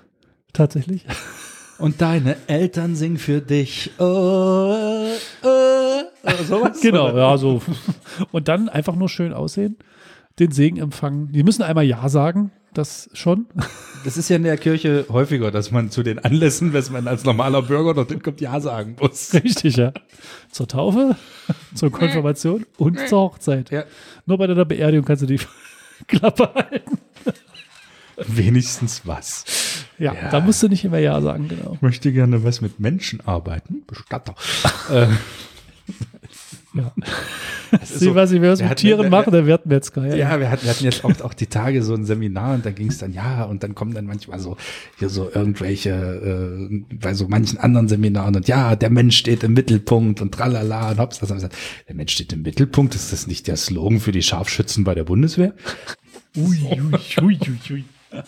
Tatsächlich. 0.51 1.05
Und 1.77 2.01
deine 2.01 2.35
Eltern 2.47 2.95
singen 2.95 3.17
für 3.19 3.39
dich. 3.41 3.91
Oh, 3.99 4.03
oh, 5.43 6.01
oh, 6.23 6.43
sowas? 6.47 6.79
Genau, 6.81 7.11
Oder? 7.11 7.17
ja, 7.19 7.37
so. 7.37 7.61
Und 8.31 8.47
dann 8.47 8.67
einfach 8.67 8.95
nur 8.95 9.07
schön 9.07 9.33
aussehen, 9.33 9.77
den 10.39 10.51
Segen 10.51 10.77
empfangen. 10.77 11.31
Die 11.31 11.43
müssen 11.43 11.61
einmal 11.61 11.85
Ja 11.85 12.09
sagen, 12.09 12.51
das 12.73 13.09
schon. 13.13 13.47
Das 14.03 14.15
ist 14.17 14.29
ja 14.29 14.35
in 14.37 14.43
der 14.43 14.57
Kirche 14.57 15.05
häufiger, 15.09 15.51
dass 15.51 15.71
man 15.71 15.89
zu 15.91 16.03
den 16.03 16.19
Anlässen, 16.19 16.71
wenn 16.73 16.83
man 16.91 17.07
als 17.07 17.23
normaler 17.23 17.61
Bürger 17.63 17.93
dorthin 17.93 18.21
kommt, 18.21 18.39
Ja 18.41 18.59
sagen 18.61 18.95
muss. 18.99 19.33
Richtig, 19.33 19.75
ja. 19.77 19.91
Zur 20.51 20.67
Taufe, 20.67 21.15
zur 21.75 21.91
Konfirmation 21.91 22.65
und 22.77 22.99
zur 23.07 23.19
Hochzeit. 23.21 23.71
Ja. 23.71 23.83
Nur 24.25 24.37
bei 24.37 24.47
der 24.47 24.63
Beerdigung 24.65 25.05
kannst 25.05 25.23
du 25.23 25.27
die 25.27 25.39
Klappe 26.07 26.51
halten. 26.53 26.97
Wenigstens 28.27 29.01
was. 29.05 29.45
Ja, 29.97 30.13
Ja. 30.13 30.29
da 30.29 30.39
musst 30.41 30.61
du 30.61 30.67
nicht 30.67 30.83
immer 30.83 30.97
Ja 30.99 31.21
sagen, 31.21 31.47
genau. 31.47 31.73
Ich 31.75 31.81
möchte 31.81 32.11
gerne 32.11 32.43
was 32.43 32.59
mit 32.61 32.79
Menschen 32.79 33.21
arbeiten. 33.25 33.83
Bestatter. 33.87 34.35
Ja. 36.73 36.91
Sieh, 37.83 38.05
so- 38.05 38.15
was 38.15 38.31
ich 38.31 38.41
was 38.41 38.59
wir 38.59 38.67
mit 38.69 38.77
Tieren 38.77 39.03
wir- 39.03 39.09
mache, 39.09 39.31
der 39.31 39.45
wird 39.45 39.65
Metzger. 39.65 40.05
Ja, 40.07 40.15
Ja, 40.15 40.39
wir 40.39 40.49
hatten, 40.51 40.63
wir 40.63 40.69
hatten 40.71 40.83
jetzt 40.83 41.03
auch, 41.03 41.19
auch 41.21 41.33
die 41.33 41.47
Tage 41.47 41.81
so 41.83 41.93
ein 41.95 42.05
Seminar 42.05 42.53
und 42.55 42.65
da 42.65 42.71
ging 42.71 42.89
es 42.89 42.97
dann, 42.99 43.11
ja, 43.13 43.43
und 43.43 43.63
dann 43.63 43.73
kommen 43.75 43.93
dann 43.93 44.05
manchmal 44.05 44.39
so, 44.39 44.55
hier 44.97 45.09
so 45.09 45.29
irgendwelche, 45.33 45.89
äh, 46.69 46.83
bei 46.95 47.13
so 47.13 47.27
manchen 47.27 47.57
anderen 47.59 47.87
Seminaren 47.87 48.35
und 48.35 48.47
ja, 48.47 48.75
der 48.75 48.89
Mensch 48.89 49.17
steht 49.17 49.43
im 49.43 49.53
Mittelpunkt 49.53 50.21
und 50.21 50.31
tralala 50.33 50.91
und 50.91 50.99
hops, 50.99 51.19
das 51.19 51.29
haben 51.29 51.37
wir 51.41 51.47
gesagt, 51.49 51.57
der 51.87 51.95
Mensch 51.95 52.13
steht 52.13 52.33
im 52.33 52.41
Mittelpunkt, 52.43 52.93
ist 52.95 53.11
das 53.13 53.27
nicht 53.27 53.47
der 53.47 53.55
Slogan 53.57 53.99
für 53.99 54.11
die 54.11 54.21
Scharfschützen 54.23 54.83
bei 54.83 54.93
der 54.95 55.03
Bundeswehr? 55.03 55.53
Ui, 56.37 56.57
ui, 56.71 56.99
ui, 57.21 57.39
ui. 57.71 57.83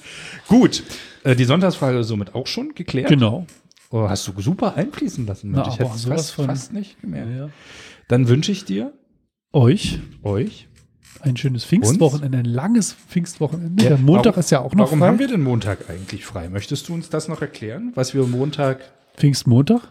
Gut, 0.47 0.83
äh, 1.23 1.35
die 1.35 1.45
Sonntagsfrage 1.45 1.99
ist 1.99 2.07
somit 2.07 2.35
auch 2.35 2.47
schon 2.47 2.73
geklärt. 2.75 3.09
Genau. 3.09 3.45
Oh, 3.89 4.07
hast 4.07 4.27
du 4.27 4.41
super 4.41 4.75
einfließen 4.77 5.25
lassen. 5.25 5.51
Na, 5.51 5.61
Mensch. 5.63 5.73
ich 5.73 5.79
hätte 5.79 5.91
es 5.95 6.05
fast, 6.05 6.31
von- 6.31 6.45
fast 6.45 6.71
nicht 6.71 7.01
gemerkt. 7.01 7.29
Ja. 7.37 7.49
Dann 8.11 8.27
wünsche 8.27 8.51
ich 8.51 8.65
dir, 8.65 8.91
Euch 9.53 9.99
euch, 10.21 10.67
ein 11.21 11.37
schönes 11.37 11.63
Pfingstwochenende, 11.63 12.39
ein 12.39 12.45
langes 12.45 12.91
Pfingstwochenende. 12.93 13.83
Ja, 13.83 13.89
der 13.91 13.97
Montag 13.99 14.25
warum- 14.33 14.39
ist 14.41 14.49
ja 14.51 14.59
auch 14.59 14.73
noch 14.75 14.85
warum 14.87 14.99
frei. 14.99 15.07
haben 15.07 15.19
wir 15.19 15.27
den 15.29 15.41
Montag 15.41 15.89
eigentlich 15.89 16.25
frei? 16.25 16.49
Möchtest 16.49 16.89
du 16.89 16.93
uns 16.93 17.07
das 17.09 17.29
noch 17.29 17.41
erklären, 17.41 17.91
was 17.95 18.13
wir 18.13 18.23
Montag 18.27 18.79
Pfingstmontag? 19.15 19.87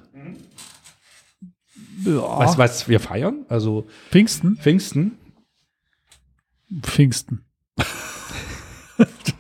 Ja, 2.05 2.39
Was, 2.39 2.59
was 2.59 2.89
wir 2.89 3.01
feiern? 3.01 3.47
Also 3.49 3.87
Pfingsten? 4.11 4.57
Pfingsten. 4.57 5.13
Pfingsten. 6.83 7.41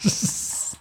Ist- 0.03 0.79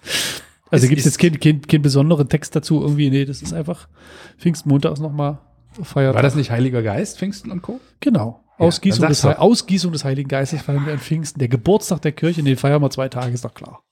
also 0.72 0.88
gibt 0.88 1.00
es 1.00 1.06
jetzt 1.06 1.18
keinen 1.20 1.40
kein, 1.40 1.62
kein 1.64 1.82
besonderen 1.82 2.30
Text 2.30 2.56
dazu 2.56 2.82
irgendwie? 2.82 3.10
Nee, 3.10 3.26
das 3.26 3.42
ist 3.42 3.54
einfach 3.54 3.90
Pfingstmontag 4.38 4.94
ist 4.94 5.00
nochmal 5.00 5.40
Feiertag. 5.84 6.16
War 6.16 6.24
das 6.24 6.36
nicht 6.36 6.52
Heiliger 6.52 6.82
Geist, 6.82 7.18
Pfingsten 7.18 7.52
und 7.52 7.62
Co.? 7.62 7.80
Genau. 8.00 8.44
Ja, 8.58 8.66
Ausgießung, 8.66 9.02
dann 9.02 9.10
des, 9.10 9.26
Ausgießung 9.26 9.92
des 9.92 10.04
Heiligen 10.04 10.28
Geistes 10.28 10.62
feiern 10.62 10.86
wir 10.86 10.94
an 10.94 11.00
Pfingsten. 11.00 11.40
Der 11.40 11.48
Geburtstag 11.48 12.02
der 12.02 12.12
Kirche, 12.12 12.44
den 12.44 12.58
feiern 12.58 12.82
wir 12.82 12.90
zwei 12.90 13.10
Tage, 13.10 13.34
ist 13.34 13.46
doch 13.46 13.54
klar. 13.54 13.84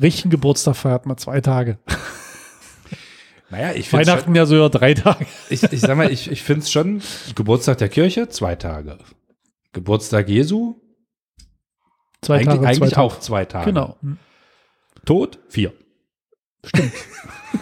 Richtigen 0.00 0.30
Geburtstag 0.30 0.76
feiert 0.76 1.06
man 1.06 1.16
zwei 1.18 1.40
Tage. 1.40 1.78
Naja, 3.48 3.70
ich 3.74 3.88
finde 3.88 4.08
Weihnachten 4.08 4.34
ja 4.34 4.44
so 4.44 4.56
ja 4.56 4.68
drei 4.68 4.92
Tage. 4.94 5.24
ich, 5.50 5.62
ich 5.62 5.80
sag 5.80 5.96
mal, 5.96 6.10
ich, 6.10 6.28
ich 6.32 6.42
finde 6.42 6.62
es 6.62 6.72
schon, 6.72 7.00
Geburtstag 7.36 7.78
der 7.78 7.88
Kirche, 7.88 8.28
zwei 8.28 8.56
Tage. 8.56 8.98
Geburtstag 9.72 10.28
Jesu, 10.28 10.80
Zwei 12.26 12.38
eigentlich, 12.38 12.46
Tage, 12.46 12.60
zwei 12.60 12.68
eigentlich 12.68 12.90
Tage. 12.94 13.02
auch 13.02 13.20
zwei 13.20 13.44
Tage. 13.44 13.66
Genau. 13.66 13.96
Hm. 14.00 14.18
Tod, 15.04 15.38
vier. 15.48 15.72
Stimmt. 16.66 16.92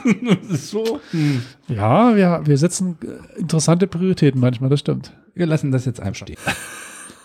das 0.22 0.50
ist 0.50 0.70
so. 0.70 1.00
Hm. 1.10 1.42
Ja, 1.68 2.16
wir, 2.16 2.42
wir 2.44 2.58
setzen 2.58 2.96
äh, 3.02 3.40
interessante 3.40 3.86
Prioritäten 3.86 4.40
manchmal, 4.40 4.70
das 4.70 4.80
stimmt. 4.80 5.12
Wir 5.34 5.46
lassen 5.46 5.70
das 5.70 5.84
jetzt 5.84 6.00
einfach 6.00 6.22
stehen. 6.26 6.38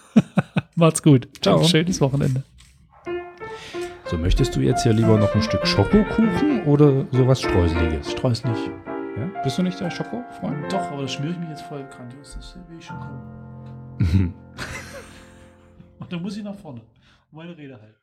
Macht's 0.76 1.04
gut. 1.04 1.28
Ciao. 1.42 1.60
Ein 1.60 1.66
schönes 1.66 2.02
Wochenende. 2.02 2.44
So, 4.06 4.18
möchtest 4.18 4.56
du 4.56 4.62
jetzt 4.62 4.84
hier 4.84 4.94
lieber 4.94 5.18
noch 5.18 5.34
ein 5.36 5.44
Stück 5.44 5.68
Schokokuchen 5.68 6.64
oder 6.64 7.06
sowas 7.12 7.42
Streuseliges? 7.42 8.12
Streus 8.12 8.44
nicht. 8.44 8.72
Ja? 9.18 9.42
Bist 9.44 9.58
du 9.58 9.64
nicht 9.64 9.80
der 9.80 9.92
Schokofreund? 9.92 10.72
Doch, 10.72 10.92
aber 10.92 11.04
das 11.04 11.14
schmiere 11.14 11.34
ich 11.34 11.40
mich 11.40 11.50
jetzt 11.50 11.62
voll 11.64 11.86
grandios. 11.92 12.36
Das 12.36 12.56
will 12.70 12.78
ich 12.80 12.86
schon 12.86 13.00
kommen. 13.00 14.34
Und 16.00 16.12
dann 16.12 16.22
muss 16.22 16.38
ich 16.38 16.44
nach 16.44 16.56
vorne. 16.56 16.82
Meine 17.32 17.56
Rede 17.56 17.80
halten. 17.80 17.99